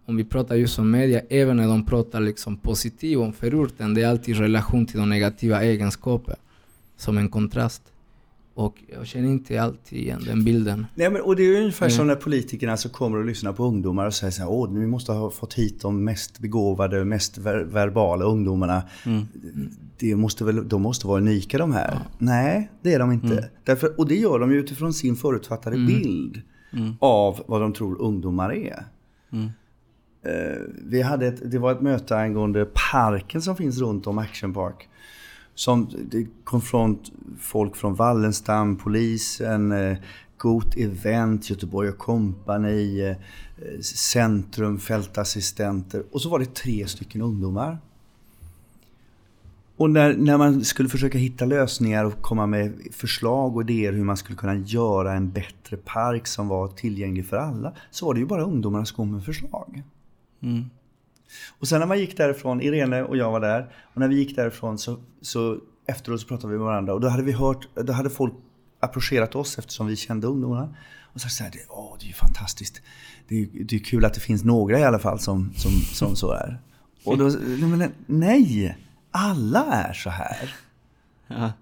[0.04, 4.02] om vi pratar just om media, även när de pratar liksom positivt om förorten, det
[4.02, 6.36] är alltid i relation till de negativa egenskaperna.
[6.96, 7.82] Som en kontrast.
[8.60, 10.86] Och jag känner inte alltid igen den bilden.
[10.94, 11.96] Nej, men, och det är ungefär Mm.
[11.96, 14.86] som när politikerna så kommer och lyssnar på ungdomar och säger så här, Åh, vi
[14.86, 18.82] måste ha fått hit de mest begåvade, mest ver- verbala ungdomarna.
[19.98, 21.98] Det måste väl, de måste vara unika de här.
[22.18, 23.50] Nej, det är de inte.
[23.64, 26.42] Därför, och det gör de ju utifrån sin förutfattade bild
[27.00, 28.84] av vad de tror ungdomar är.
[30.22, 34.54] Eh, vi hade ett, det var ett möte angående parken som finns runt om Action
[34.54, 34.88] Park.
[35.60, 36.98] Som, det kom från
[37.40, 39.96] folk från Wallenstam, polisen, eh,
[40.38, 43.16] Got Event, Göteborg Company, eh,
[43.82, 46.02] Centrum, fältassistenter.
[46.12, 47.78] Och så var det tre stycken ungdomar.
[49.76, 54.04] Och när, när man skulle försöka hitta lösningar och komma med förslag och idéer hur
[54.04, 57.72] man skulle kunna göra en bättre park som var tillgänglig för alla.
[57.90, 59.82] Så var det ju bara ungdomarna som kom med förslag.
[60.40, 60.64] mm,
[61.58, 64.36] och sen när man gick därifrån, Irene och jag var där, och när vi gick
[64.36, 67.92] därifrån så, så efteråt så pratade vi med varandra och då hade vi hört, då
[67.92, 68.34] hade folk
[68.80, 70.74] approcherat oss eftersom vi kände ungdomarna.
[71.12, 72.82] Och så sa det, åh det är ju fantastiskt.
[73.28, 76.16] Det är, det är kul att det finns några i alla fall som, som, som
[76.16, 76.60] så är.
[77.04, 77.30] Och då,
[77.66, 78.78] men nej!
[79.10, 80.54] Alla är så här.
[81.26, 81.52] ja.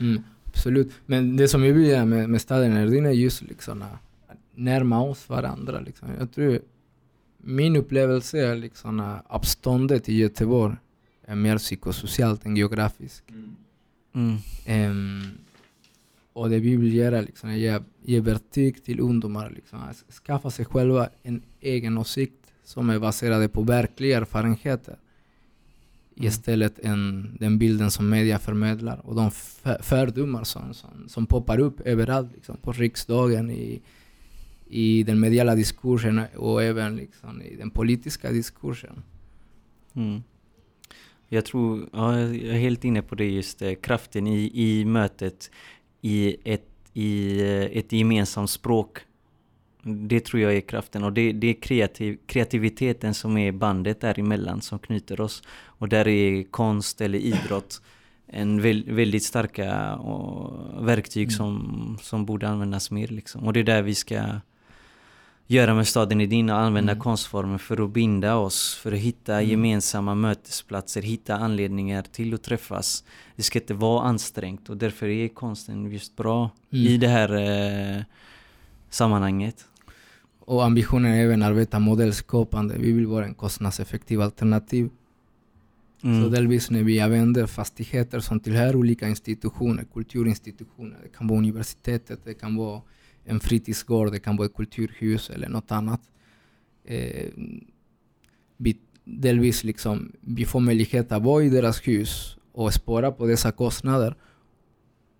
[0.00, 0.92] Mm, absolut.
[1.06, 5.00] Men det som är vill göra med, med staden Erdin är just liksom att närma
[5.00, 5.80] oss varandra.
[5.80, 6.08] Liksom.
[6.18, 6.60] Jag tror
[7.46, 10.76] min upplevelse är liksom att avståndet i Göteborg
[11.26, 13.30] är mer psykosocialt än geografiskt.
[14.14, 14.36] Mm.
[14.66, 15.22] Ehm,
[16.32, 19.50] och det vi vill göra liksom, är att ge, ge verktyg till ungdomar.
[19.50, 24.96] Liksom, att skaffa sig själva en egen åsikt som är baserad på verkliga erfarenheter.
[26.14, 31.58] Istället än den bilden som media förmedlar och de för- fördomar som, som, som poppar
[31.58, 32.32] upp överallt.
[32.34, 33.82] Liksom, på riksdagen, i,
[34.68, 39.02] i den mediala diskursen och även liksom, i den politiska diskursen.
[39.94, 40.22] Mm.
[41.28, 45.50] Jag tror, ja, jag är helt inne på det just eh, kraften i, i mötet
[46.00, 48.98] i ett, i eh, ett gemensamt språk.
[49.82, 54.62] Det tror jag är kraften och det, det är kreativ, kreativiteten som är bandet däremellan
[54.62, 55.42] som knyter oss.
[55.48, 57.82] Och där är konst eller idrott
[58.26, 58.60] en
[58.96, 59.98] väldigt starka
[60.80, 61.30] verktyg mm.
[61.30, 63.08] som, som borde användas mer.
[63.08, 63.44] Liksom.
[63.44, 64.40] Och det är där vi ska
[65.46, 67.02] göra med staden Edin och använda mm.
[67.02, 69.50] konstformer för att binda oss, för att hitta mm.
[69.50, 73.04] gemensamma mötesplatser, hitta anledningar till att träffas.
[73.36, 76.86] Det ska inte vara ansträngt och därför är konsten just bra mm.
[76.86, 77.34] i det här
[77.96, 78.02] eh,
[78.90, 79.64] sammanhanget.
[80.40, 82.74] Och ambitionen är även att arbeta modellskapande.
[82.78, 84.90] Vi vill vara en kostnadseffektiv alternativ.
[86.02, 86.22] Mm.
[86.22, 92.20] Så delvis när vi använder fastigheter som tillhör olika institutioner, kulturinstitutioner, det kan vara universitetet,
[92.24, 92.82] det kan vara
[93.26, 96.00] en fritidsgård, det kan vara ett kulturhus eller något annat.
[96.84, 97.28] Eh,
[98.56, 103.52] vi, delvis liksom, vi får möjlighet att vara i deras hus och spara på dessa
[103.52, 104.14] kostnader.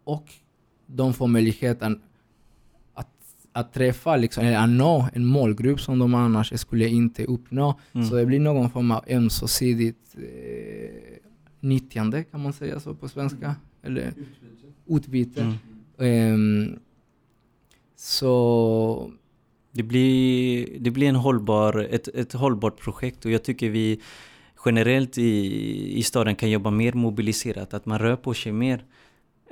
[0.04, 0.32] Och
[0.86, 1.98] de får möjlighet att,
[2.94, 3.08] att,
[3.52, 7.80] att träffa, liksom, eller att nå en målgrupp som de annars skulle inte uppnå.
[7.92, 8.06] Mm.
[8.06, 11.18] Så det blir någon form av ömsesidigt eh,
[11.60, 13.54] nyttjande, kan man säga så på svenska?
[13.82, 14.12] Eller
[14.86, 15.54] utbyte.
[15.98, 16.34] Mm.
[16.34, 16.78] Um,
[17.96, 19.10] så...
[19.72, 24.00] Det blir, det blir en hållbar, ett, ett hållbart projekt och jag tycker vi
[24.64, 28.84] generellt i, i staden kan jobba mer mobiliserat, att man rör på sig mer.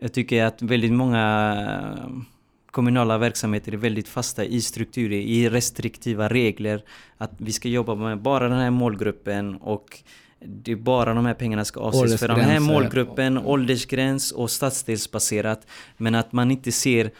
[0.00, 1.56] Jag tycker att väldigt många
[2.70, 6.84] kommunala verksamheter är väldigt fasta i strukturer, i restriktiva regler.
[7.18, 10.02] Att vi ska jobba med bara den här målgruppen och
[10.46, 15.66] det är bara de här pengarna ska avses för den här målgruppen, åldersgräns och stadsdelsbaserat.
[15.96, 17.10] Men att man inte ser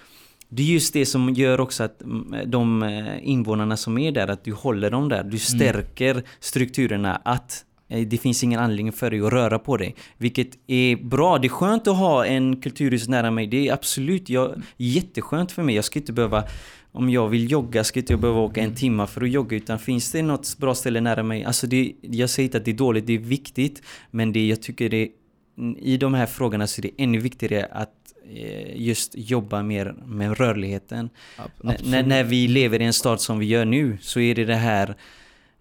[0.56, 4.28] det är just det som gör också att mm, de eh, invånarna som är där,
[4.28, 5.22] att du håller dem där.
[5.22, 5.38] Du mm.
[5.38, 6.24] stärker mm.
[6.40, 9.94] strukturerna att eh, det finns ingen anledning för dig att röra på dig.
[10.18, 11.38] Vilket är bra.
[11.38, 13.46] Det är skönt att ha en kulturhus nära mig.
[13.46, 15.74] Det är absolut jag, jätteskönt för mig.
[15.74, 16.44] Jag ska inte behöva
[16.92, 19.78] om jag vill jogga ska inte jag behöva åka en timme för att jogga utan
[19.78, 21.44] finns det något bra ställe nära mig.
[21.44, 23.82] Alltså det, jag säger inte att det är dåligt, det är viktigt.
[24.10, 25.08] Men det jag tycker det
[25.78, 28.03] i de här frågorna så är det ännu viktigare att
[28.74, 31.10] just jobba mer med rörligheten.
[31.60, 34.54] När, när vi lever i en stad som vi gör nu så är det det
[34.54, 34.94] här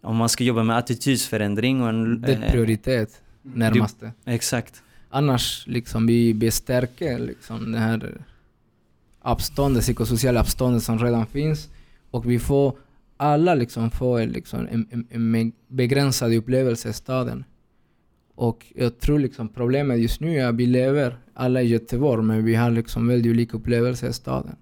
[0.01, 2.21] om man ska jobba med attitydsförändring och en...
[2.21, 4.11] Det är eh, prioritet närmaste.
[4.25, 4.83] exakt.
[5.09, 8.21] Annars liksom vi bestärker liksom det här
[9.21, 11.69] avståndet, psykosociala avståndet som redan finns
[12.11, 12.77] och vi får
[13.17, 17.43] alla liksom får liksom en, en, en begränsad upplevelse i staden.
[18.35, 22.45] Och jag tror liksom problemet just nu är att vi lever alla i Göteborg, men
[22.45, 24.55] vi har liksom väldigt olika upplevelser i staden.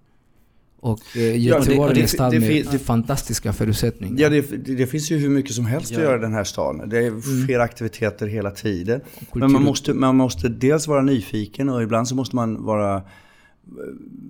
[0.81, 4.21] Och eh, Göteborg är en stad med det, fantastiska förutsättningar.
[4.21, 4.41] Ja, det,
[4.75, 5.97] det, finns ju hur mycket som helst ja.
[5.97, 6.89] att göra i den här staden.
[6.89, 7.21] Det är mm.
[7.21, 7.65] fler mm.
[7.65, 9.01] aktiviteter hela tiden.
[9.33, 13.01] Men man måste, man måste dels vara nyfiken och ibland så måste man vara eh,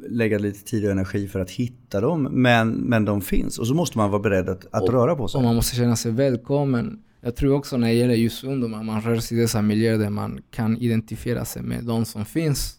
[0.10, 2.24] lägga lite tid och energi för att hitta dem.
[2.32, 5.28] Men, men de finns och så måste man vara beredd att, att och, röra på
[5.28, 5.38] sig.
[5.38, 7.00] Och man måste känna sig välkommen.
[7.22, 10.10] Jag tror också när det gäller just ungdomar, man rör sig i dessa miljöer där
[10.10, 12.78] man kan identifiera sig med de som finns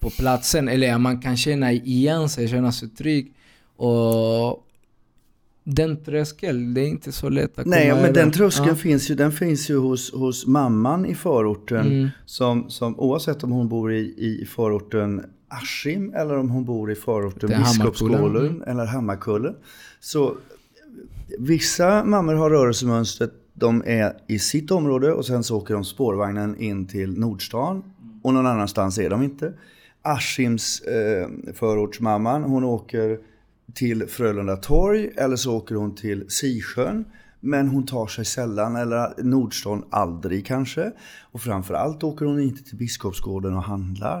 [0.00, 0.68] på platsen.
[0.68, 3.34] Eller man kan känna igen sig, känna sig trygg.
[3.76, 4.66] Och
[5.64, 8.20] den tröskeln, det är inte så lätt att Nej, komma men över.
[8.20, 8.74] den tröskeln ja.
[8.74, 11.86] finns ju, den finns ju hos, hos mamman i förorten.
[11.86, 12.08] Mm.
[12.26, 16.94] Som, som oavsett om hon bor i, i förorten Askim eller om hon bor i
[16.94, 18.62] förorten Biskopsgården mm.
[18.62, 19.54] eller Hammarkullen.
[20.00, 20.36] Så
[21.38, 26.56] Vissa mammor har rörelsemönstret, de är i sitt område och sen så åker de spårvagnen
[26.56, 27.84] in till Nordstan
[28.22, 29.52] och någon annanstans är de inte.
[30.02, 33.18] Askims eh, förortsmamman, hon åker
[33.74, 37.04] till Frölunda torg eller så åker hon till Sisjön.
[37.44, 40.92] Men hon tar sig sällan, eller Nordstan aldrig kanske.
[41.32, 44.20] Och framförallt åker hon inte till Biskopsgården och handlar.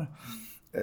[0.72, 0.80] Eh,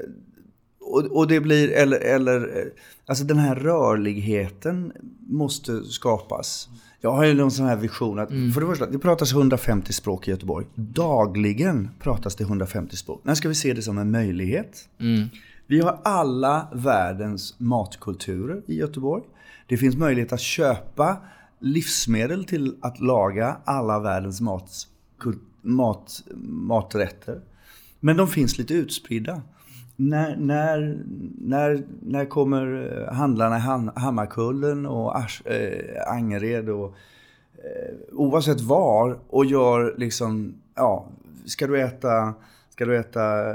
[0.90, 2.72] Eh, och, och, det blir, eller, eller,
[3.06, 4.94] alltså den här rörligheten
[5.28, 6.70] måste skapas.
[7.02, 8.52] Jag har ju någon sån här vision att, mm.
[8.52, 10.66] för det första, det pratas 150 språk i Göteborg.
[10.76, 13.22] Dagligen pratas det 150 språk.
[13.24, 14.90] När ska vi se det som en möjlighet?
[15.00, 15.28] Mm.
[15.68, 19.24] Vi har alla världens matkulturer i Göteborg.
[19.68, 21.18] Det finns möjlighet att köpa
[21.60, 24.88] livsmedel till att laga alla världens mat,
[25.62, 27.42] mat, maträtter.
[28.00, 29.42] Men de finns lite utspridda
[30.00, 31.04] när, när,
[31.38, 33.60] när, när kommer eh, handlarna i
[34.00, 36.96] Hammarkullen och Ars, äh, Angered och
[37.54, 41.08] äh, oavsett var och gör liksom, ja,
[41.46, 42.34] ska du äta
[42.70, 43.54] Ska du äta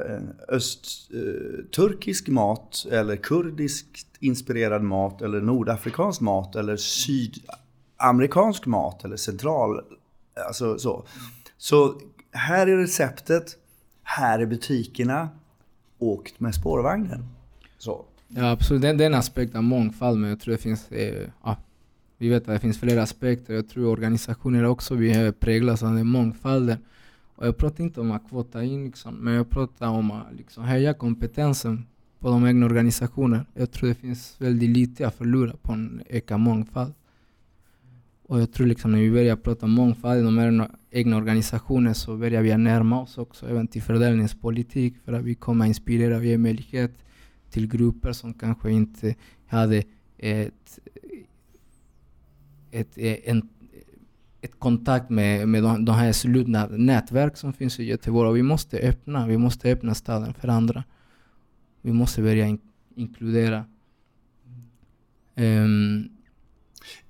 [0.49, 9.81] östturkisk mat eller kurdiskt inspirerad mat eller nordafrikansk mat eller sydamerikansk mat eller central...
[10.47, 11.07] Alltså så.
[11.59, 12.01] Så
[12.33, 13.57] här är receptet,
[14.03, 15.29] här är butikerna,
[16.13, 17.29] åkt med spårvagnen.
[17.79, 18.05] Så.
[18.29, 21.29] Ja absolut, det, det är en aspekt av mångfald men jag tror det finns, eh,
[21.45, 21.57] ja,
[22.19, 23.55] vi vet att det finns flera aspekter.
[23.55, 26.79] Jag tror organisationer också behöver präglas av den mångfalden.
[27.37, 30.65] Och jag pratar inte om att kvota in liksom, men jag pratar om att liksom,
[30.65, 31.87] höja kompetensen
[32.19, 33.47] på de egna organisationerna.
[33.55, 36.95] Jag tror det finns väldigt lite att förlora på en ökad mångfald.
[38.27, 42.43] Och jag tror liksom när vi börjar prata mångfald i de egna organisationerna så börjar
[42.43, 46.93] vi närma oss också även till fördelningspolitik för att vi kommer inspirera och ge möjlighet
[47.51, 49.15] till grupper som kanske inte
[49.47, 49.83] hade
[50.19, 50.79] ett,
[52.71, 53.49] ett, en,
[54.41, 58.29] ett kontakt med, med de, de här slutna nätverk som finns i Göteborg.
[58.29, 60.85] Och vi måste öppna, vi måste öppna staden för andra.
[61.83, 62.59] Vi måste börja in,
[62.95, 63.65] inkludera.
[65.37, 66.14] Um,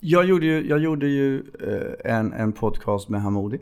[0.01, 3.59] jag gjorde ju, jag gjorde ju eh, en, en podcast med Hamoudi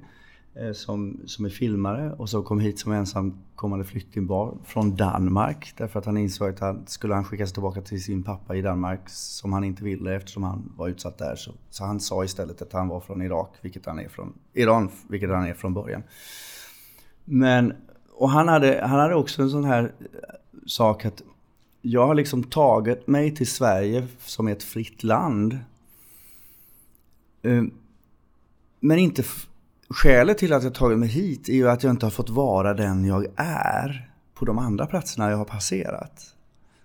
[0.55, 5.75] eh, som, som är filmare och så kom hit som ensamkommande flyktingbarn från Danmark.
[5.77, 9.01] Därför att han insåg att han, skulle han skickas tillbaka till sin pappa i Danmark
[9.07, 11.37] som han inte ville eftersom han var utsatt där.
[11.37, 14.91] Så, så han sa istället att han var från Irak, vilket han är från Iran,
[15.09, 16.03] vilket han är från början.
[17.25, 17.75] Men,
[18.13, 20.09] och han hade, han hade också en sån här eh,
[20.67, 21.23] sak att
[21.83, 25.59] jag har liksom tagit mig till Sverige som ett fritt land
[27.43, 27.63] Eh,
[28.81, 29.23] men inte...
[29.89, 32.75] Skälet till att jag tagit mig hit är ju att jag inte har fått vara
[32.75, 36.35] den jag är på de andra platserna jag har passerat.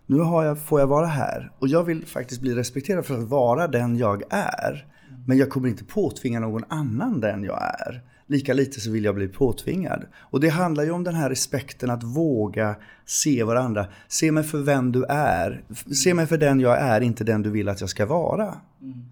[0.06, 3.30] Nu har jag, får jag vara här och jag vill faktiskt bli respekterad för att
[3.30, 4.86] vara den jag är.
[5.26, 8.02] Men jag kommer inte påtvinga någon annan den jag är.
[8.28, 10.06] Lika lite så vill jag bli påtvingad.
[10.18, 13.86] Och det handlar ju om den här respekten att våga se varandra.
[14.08, 15.64] Se mig för vem du är.
[16.04, 18.56] Se mig för den jag är, inte den du vill att jag ska vara.
[18.82, 19.06] Mm.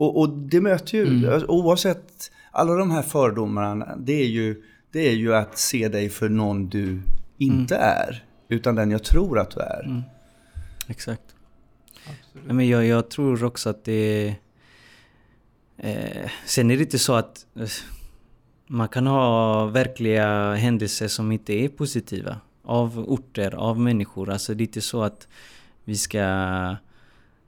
[0.00, 1.32] Och, och det möter ju, mm.
[1.32, 6.08] Alltså, oavsett alla de här fördomarna, det är, ju, det är ju att se dig
[6.08, 7.02] för någon du
[7.38, 7.88] inte mm.
[7.88, 8.24] är.
[8.48, 9.84] Utan den jag tror att du är.
[9.84, 10.02] Mm.
[10.88, 11.22] Exakt.
[11.96, 12.56] Absolut.
[12.56, 14.34] Men jag, jag tror också att det
[15.76, 17.68] eh, Sen är det inte så att eh,
[18.66, 22.40] man kan ha verkliga händelser som inte är positiva.
[22.62, 24.30] Av orter, av människor.
[24.30, 25.28] Alltså det är inte så att
[25.84, 26.20] vi ska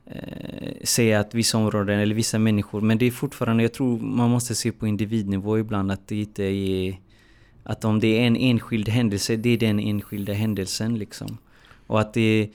[0.06, 4.30] eh, säga att vissa områden eller vissa människor, men det är fortfarande, jag tror man
[4.30, 6.96] måste se på individnivå ibland att det inte är
[7.64, 11.38] att om det är en enskild händelse, det är den enskilda händelsen liksom.
[11.86, 12.50] Och att det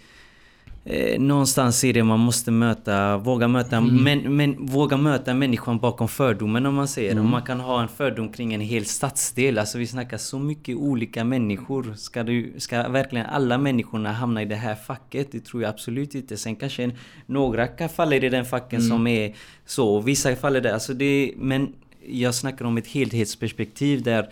[0.90, 4.04] eh, någonstans är det man måste möta, våga möta, mm.
[4.04, 7.12] men, men, våga möta människan bakom fördomen om man säger.
[7.12, 7.26] Mm.
[7.26, 9.58] Om man kan ha en fördom kring en hel stadsdel.
[9.58, 11.94] Alltså vi snackar så mycket olika människor.
[11.98, 15.32] Ska, du, ska verkligen alla människorna hamna i det här facket?
[15.32, 16.38] Det tror jag absolut inte.
[16.38, 16.92] Sen kanske
[17.26, 18.90] några kan falla i den facken mm.
[18.90, 19.36] som är
[19.66, 20.74] så, vissa faller där.
[20.74, 21.74] Alltså det, men
[22.08, 24.30] jag snackar om ett helhetsperspektiv där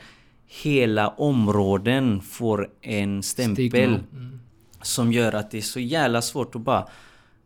[0.64, 4.00] hela områden får en stämpel.
[4.14, 4.40] Mm
[4.86, 6.88] som gör att det är så jävla svårt att bara...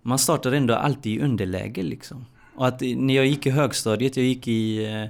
[0.02, 2.26] Man startar ändå alltid i underläge liksom.
[2.56, 4.86] Och att när jag gick i högstadiet, jag gick i...
[4.86, 5.04] Eh,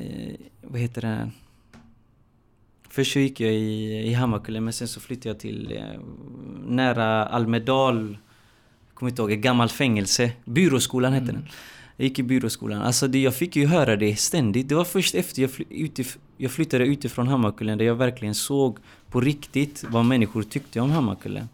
[0.00, 1.30] eh, vad heter det?
[2.88, 6.00] Först så gick jag i, i Hammarkullen men sen så flyttade jag till eh,
[6.66, 8.18] nära Almedal.
[8.88, 10.32] Jag kommer inte ihåg, ett gammalt fängelse.
[10.44, 11.34] Byråskolan hette mm.
[11.34, 11.50] den.
[11.96, 12.82] Jag gick i byråskolan.
[12.82, 14.68] Alltså det, jag fick ju höra det ständigt.
[14.68, 18.78] Det var först efter jag, fly, utif, jag flyttade utifrån Hammarkullen där jag verkligen såg
[19.10, 21.48] på riktigt vad människor tyckte om Hammarkullen.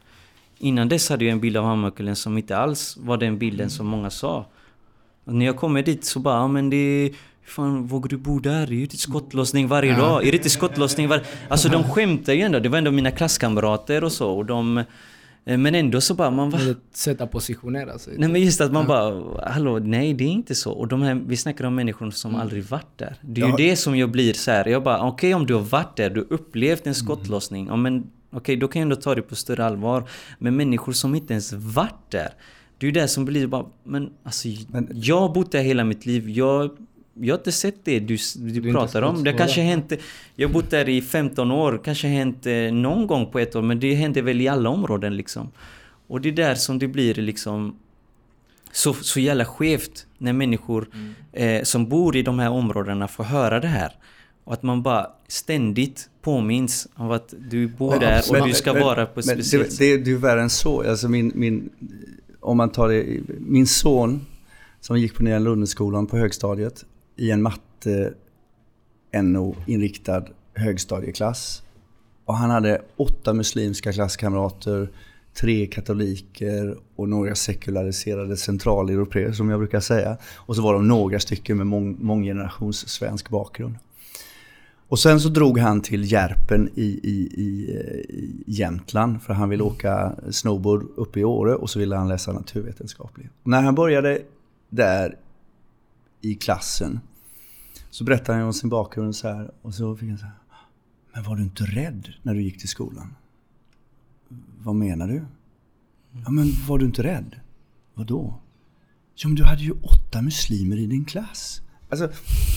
[0.59, 3.87] Innan dess hade jag en bild av Hammarkullen som inte alls var den bilden som
[3.87, 4.47] många sa.
[5.25, 7.13] Och när jag kommer dit så bara, ja men det
[7.47, 8.67] Fan, vågar du bo där?
[8.67, 10.27] Det är ju inte skottlossning varje dag.
[10.27, 11.25] Är det inte skottlossning varje...
[11.49, 12.59] Alltså de skämtar ju ändå.
[12.59, 14.31] Det var ändå mina klasskamrater och så.
[14.31, 14.85] Och de
[15.47, 16.75] men ändå så bara man bara...
[16.93, 18.15] Sätt att positionera sig.
[18.19, 18.89] Nej men just att man ja.
[18.89, 20.73] bara, hallå nej det är inte så.
[20.73, 22.41] Och de här, vi snackar om människor som mm.
[22.41, 23.17] aldrig varit där.
[23.21, 23.59] Det är ja.
[23.59, 24.69] ju det som jag blir så här.
[24.69, 27.63] jag bara, okej okay, om du har varit där, du har upplevt en skottlossning.
[27.63, 27.73] Mm.
[27.73, 30.09] Ja, men okej okay, då kan jag ändå ta det på större allvar.
[30.39, 32.31] Men människor som inte ens varit där.
[32.79, 35.85] Det är ju det som blir bara, men alltså men, jag har bott där hela
[35.85, 36.31] mitt liv.
[36.31, 36.71] Jag
[37.21, 39.25] jag har inte sett det du, du, du pratar om.
[39.25, 39.93] Det kanske hänt...
[40.35, 41.81] Jag har bott där i 15 år.
[41.85, 43.63] kanske hänt eh, någon gång på ett år.
[43.63, 45.51] Men det händer väl i alla områden liksom.
[46.07, 47.77] Och det är där som det blir liksom...
[48.73, 51.15] Så, så jävla skevt när människor mm.
[51.59, 53.93] eh, som bor i de här områdena får höra det här.
[54.45, 58.55] Och att man bara ständigt påminns om att du bor ja, där och men, du
[58.55, 59.79] ska men, vara på ett speciellt sätt.
[59.79, 60.91] Det, det, är ju värre än så.
[60.91, 61.71] Alltså min, min,
[62.41, 64.27] om man tar det, min son
[64.81, 66.85] som gick på Nya Lundeskolan på högstadiet
[67.17, 68.15] i en matte
[69.23, 71.63] NO-inriktad högstadieklass.
[72.25, 74.91] Och han hade åtta muslimska klasskamrater,
[75.35, 80.17] tre katoliker och några sekulariserade centraleuropeer som jag brukar säga.
[80.37, 83.75] Och så var de några stycken med mång, månggenerations svensk bakgrund.
[84.89, 89.49] Och sen så drog han till Järpen i, i, i, eh, i Jämtland för han
[89.49, 93.29] ville åka snowboard uppe i Åre och så ville han läsa naturvetenskaplig.
[93.45, 94.23] När han började
[94.69, 95.17] där
[96.21, 97.01] i klassen
[97.91, 100.35] så berättade han om sin bakgrund så här och så fick han så här.
[101.15, 103.15] Men var du inte rädd när du gick till skolan?
[104.59, 105.25] Vad menar du?
[106.25, 107.41] Ja men var du inte rädd?
[107.95, 108.41] Vad då?
[109.15, 111.61] Ja men du hade ju åtta muslimer i din klass.
[111.91, 112.09] Alltså,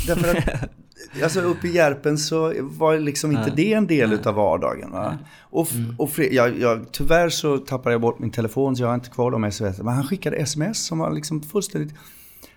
[0.07, 0.69] därför att
[1.23, 4.91] alltså uppe i Järpen så var liksom inte det en del utav vardagen.
[4.91, 5.17] Va?
[5.39, 5.95] Och, Mm.
[5.99, 9.31] och jag, jag, tyvärr så tappade jag bort min telefon så jag har inte kvar
[9.31, 9.77] de sms.
[9.77, 11.93] Men han skickade sms som var liksom fullständigt...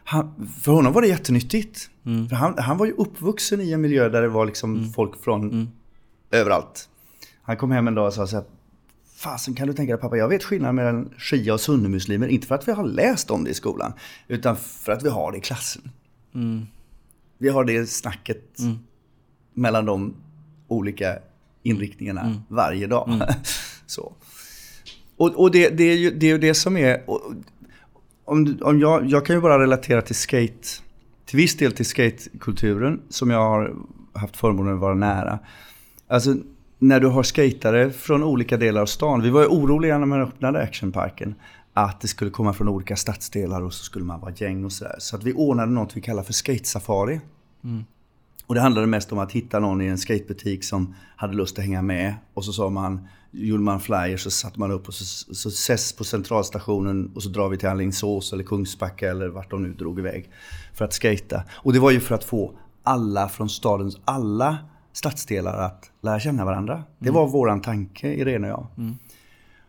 [0.04, 1.90] Han, för honom var det jättenyttigt.
[2.06, 2.28] Mm.
[2.28, 5.42] För han, han var ju uppvuxen i en miljö där det var liksom folk från
[5.50, 5.68] Mm.
[6.30, 6.88] överallt.
[7.42, 8.44] Han kom hem en dag och sa så här.
[9.16, 12.26] Fasen kan du tänka dig pappa, jag vet skillnaden mellan shia och sunnimuslimer.
[12.28, 13.92] Inte för att vi har läst om det i skolan.
[14.28, 15.82] Utan för att vi har det i klassen.
[16.34, 16.66] Mm.
[17.38, 18.78] Vi har det snacket Mm.
[19.54, 20.14] mellan de
[20.68, 21.18] olika
[21.62, 22.38] inriktningarna Mm.
[22.48, 23.22] varje dag.
[23.86, 24.12] så.
[25.16, 27.02] Och, och det, det, är ju, det är ju det som är...
[28.24, 30.68] Om, om jag, jag kan ju bara relatera till skate,
[31.24, 33.74] till viss del till skatekulturen som jag har
[34.12, 35.38] haft förmånen att vara nära.
[36.08, 36.34] Alltså
[36.78, 39.22] när du har skatare från olika delar av stan.
[39.22, 41.34] Vi var ju oroliga när man öppnade actionparken.
[41.72, 44.96] Att det skulle komma från olika stadsdelar och så skulle man vara gäng och sådär.
[44.98, 47.20] Så att vi ordnade något vi kallar för skatesafari.
[47.64, 47.84] Mm.
[48.46, 51.64] Och det handlade mest om att hitta någon i en skatebutik som hade lust att
[51.64, 52.14] hänga med.
[52.34, 55.92] Och så sa man, gjorde man flyers så satte man upp och så, så ses
[55.92, 59.98] på centralstationen och så drar vi till Alingsås eller Kungsbacka eller vart de nu drog
[59.98, 60.30] iväg.
[60.74, 61.42] För att skata.
[61.52, 64.58] Och det var ju för att få alla från stadens alla
[64.92, 66.84] stadsdelar att lära känna varandra.
[66.98, 68.66] Det var våran tanke, Irene och jag.
[68.84, 68.94] Mm.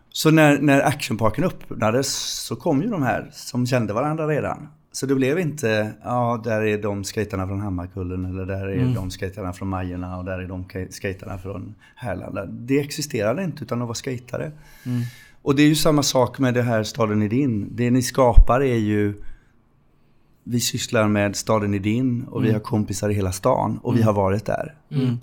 [0.09, 2.07] Så när, när actionparken öppnades
[2.45, 4.67] så kom ju de här som kände varandra redan.
[4.95, 8.93] Så det blev inte, ja där är de skaterna från Hammarkullen eller där är Mm.
[8.93, 12.45] de skaterna från Majorna och där är de skaterna från Härlanda.
[12.45, 14.51] Det existerade inte utan de var skatare.
[14.85, 15.01] Mm.
[15.41, 17.67] Och det är ju samma sak med det här Staden i din.
[17.75, 19.13] Det ni skapar är ju
[20.43, 22.55] vi sysslar med Staden i din och vi Mm.
[22.55, 24.75] har kompisar i hela stan och vi har varit där.
[24.91, 25.17] Mm.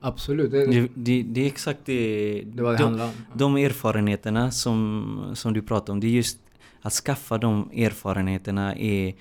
[0.00, 2.42] Absolut, det, Det, det, är exakt det.
[2.54, 3.16] det var det de, handlade om.
[3.34, 6.38] de erfarenheterna som, som du pratar om, det är just
[6.82, 9.14] att skaffa de erfarenheterna är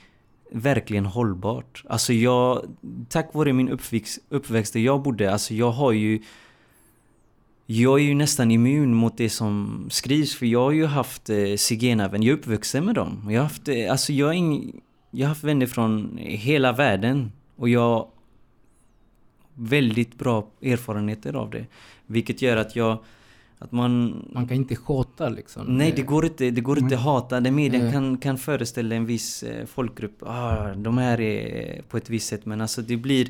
[0.51, 1.83] verkligen hållbart.
[1.89, 2.65] Alltså jag,
[3.09, 6.21] tack vare min uppväxt, uppväxt där jag bodde, alltså jag har ju
[7.71, 11.55] jag är ju nästan immun mot det som skrivs för jag har ju haft eh,
[11.55, 13.27] zigenarvänner, jag är uppvuxen med dem.
[13.29, 14.81] Jag har haft, eh, alltså jag, ing,
[15.11, 18.07] jag har haft vänner från hela världen och jag har
[19.53, 21.65] väldigt bra erfarenheter av det.
[22.05, 22.97] Vilket gör att jag,
[23.59, 24.25] att man...
[24.33, 25.77] Man kan inte hata liksom.
[25.77, 27.39] Nej, det går inte, det går inte att hata.
[27.39, 30.23] Det medien kan, kan föreställa en viss eh, folkgrupp.
[30.23, 32.45] Ah, de här är på ett visst sätt.
[32.45, 33.29] Men alltså det blir...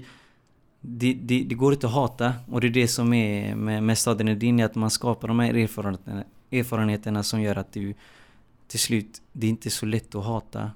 [0.81, 2.33] Det, det, det går inte att hata.
[2.51, 5.53] Och det är det som är med, med staden Edin, att man skapar de här
[5.53, 7.93] erfarenheterna, erfarenheterna som gör att du
[8.67, 10.71] till slut, det är inte så lätt att hata.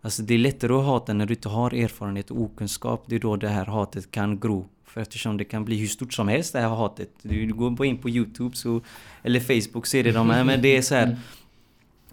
[0.00, 3.04] Alltså det är lättare att hata när du inte har erfarenhet och okunskap.
[3.06, 4.68] Det är då det här hatet kan gro.
[4.96, 7.10] För eftersom det kan bli hur stort som helst det här hatet.
[7.22, 8.80] Du går bara in på Youtube så,
[9.22, 11.16] eller Facebook så är det de här, men det är så här.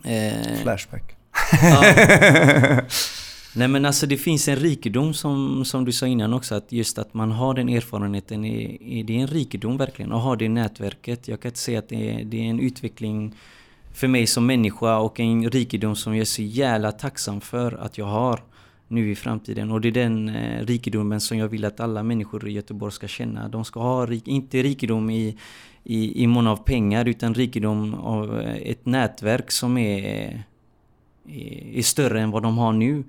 [0.04, 1.16] Eh, Flashback.
[1.62, 1.84] ja.
[3.56, 6.98] Nej men alltså det finns en rikedom som, som du sa innan också att just
[6.98, 10.50] att man har den erfarenheten är, är det är en rikedom verkligen att ha det
[10.50, 11.28] nätverket.
[11.28, 13.36] Jag kan inte säga att det är, det är en utveckling
[13.94, 17.98] för mig som människa och en rikedom som jag är så jävla tacksam för att
[17.98, 18.40] jag har
[18.94, 19.72] nu i framtiden.
[19.72, 23.08] Och det är den eh, rikedomen som jag vill att alla människor i Göteborg ska
[23.08, 23.50] känna.
[23.50, 25.38] De ska ha, rik, inte rikedom i,
[25.84, 30.46] i, i mån av pengar utan rikedom av eh, ett nätverk som är,
[31.28, 33.04] är, är större än vad de har nu.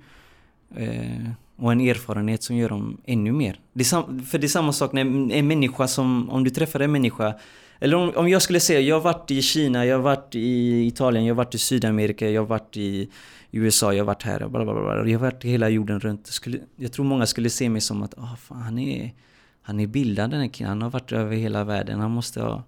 [0.75, 3.59] Eh, och en erfarenhet som gör dem ännu mer.
[3.73, 6.91] Det sam, för det är samma sak när en människa som, om du träffar en
[6.91, 7.33] människa
[7.79, 10.87] eller om, om jag skulle säga, jag har varit i Kina, jag har varit i
[10.87, 13.09] Italien, jag har varit i Sydamerika, jag har varit i
[13.57, 15.09] USA, jag har varit här, bla bla bla.
[15.09, 16.27] Jag har varit hela jorden runt.
[16.27, 19.13] Skulle, jag tror många skulle se mig som att, oh, fan, han är,
[19.61, 22.63] han är bildad den här killen, han har varit över hela världen, han måste ha...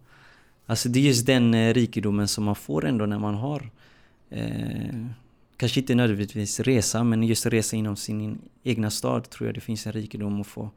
[0.65, 3.69] Alltså det är just den eh, rikedomen som man får ändå när man har
[4.29, 4.95] eh,
[5.57, 9.87] Kanske inte nödvändigtvis resa, men just resa inom sin egna stad tror jag det finns
[9.87, 10.69] en rikedom att få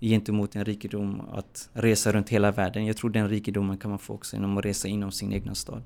[0.00, 2.86] gentemot en rikedom att resa runt hela världen.
[2.86, 5.82] Jag tror den rikedomen kan man få också genom att resa inom sin egna stad.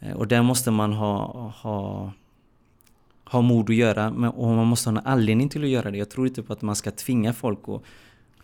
[0.00, 2.12] Eh, och där måste man ha, ha,
[3.30, 5.98] ha mod att göra men- och man måste ha en anledning till att göra det.
[5.98, 7.82] Jag tror inte på att man ska tvinga folk att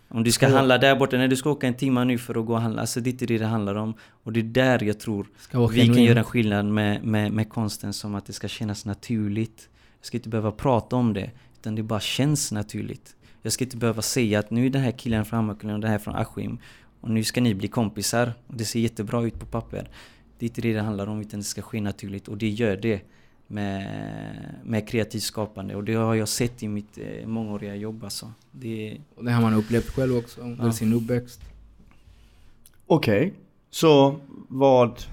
[0.07, 2.39] om du ska Ska- handla där borta, när du ska åka en timme nu för
[2.39, 2.81] att gå och handla.
[2.81, 3.93] Alltså det är inte det det handlar om.
[4.23, 6.09] Och det är där jag tror vi kan genuint.
[6.09, 9.69] göra en skillnad med, med, med konsten som att det ska kännas naturligt.
[9.99, 13.15] Jag ska inte behöva prata om det, utan det bara känns naturligt.
[13.41, 15.91] Jag ska inte behöva säga att nu är den här killen från Hammarkullen och den
[15.91, 16.57] här från Askim.
[17.01, 18.33] Och nu ska ni bli kompisar.
[18.47, 19.89] Och det ser jättebra ut på papper.
[20.39, 22.27] Det är inte det det handlar om utan det ska ske naturligt.
[22.27, 23.01] Och det gör det
[23.53, 25.75] med, med kreativt skapande.
[25.75, 28.31] Och det har jag sett i mitt eh, mångåriga jobb alltså.
[28.51, 30.71] Det, Och det har man upplevt själv också under Ja.
[30.71, 31.41] sin uppväxt.
[32.87, 33.33] Okej,
[33.69, 35.03] så vad,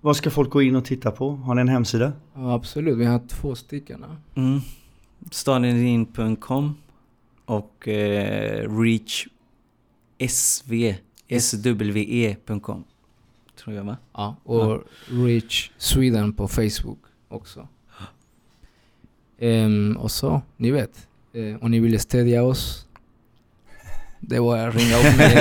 [0.00, 1.30] vad ska folk gå in och titta på?
[1.30, 2.12] Har ni en hemsida?
[2.34, 4.04] Ja, absolut, vi har två stycken.
[4.34, 4.40] ja.
[4.42, 4.60] mm,
[5.30, 6.74] stadendin.com
[7.44, 9.26] och eh, reach
[10.28, 10.94] sv
[11.40, 12.84] swe.com
[13.56, 13.96] Tror jag va?
[14.12, 16.98] Ja, och Reach Sweden på Facebook
[17.28, 17.68] också.
[19.38, 21.08] Ehm, och så, ni vet.
[21.32, 22.82] Eh, om ni vill stödja oss.
[24.20, 25.32] Det var att ringa upp mig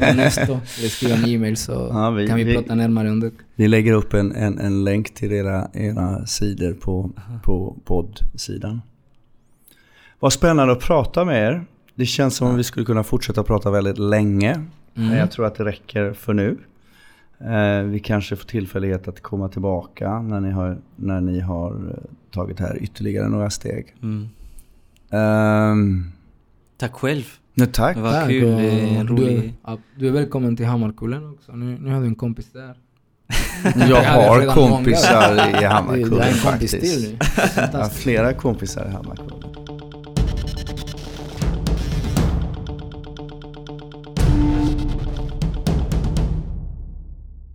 [0.00, 3.30] Ernesto eller skriva en e-mail så Ja, vi- kan vi, vi- prata närmare om det.
[3.54, 7.10] Vi lägger upp en, en, en länk till era, era sidor på,
[7.44, 8.82] på poddsidan.
[10.20, 11.64] Vad spännande att prata med er.
[11.94, 14.64] Det känns som om vi skulle kunna fortsätta prata väldigt länge.
[14.94, 15.18] Men Mm.
[15.18, 16.58] jag tror att det räcker för nu.
[17.44, 22.10] Eh, vi kanske får tillfällighet att komma tillbaka när ni har, när ni har eh,
[22.30, 23.94] tagit här ytterligare några steg.
[24.02, 24.28] Mm.
[25.10, 26.04] Ehm,
[26.78, 27.24] Tack själv.
[27.54, 27.96] nu tack.
[27.96, 28.54] Det var Tack, kul.
[28.54, 31.52] och eh, du, ja, du är välkommen till Hammarkullen också.
[31.52, 32.76] Nu, nu har du en kompis där.
[33.88, 36.76] Jag har kompisar i Hammarkullen faktiskt.
[37.56, 39.61] Jag har flera kompisar i Hammarkullen.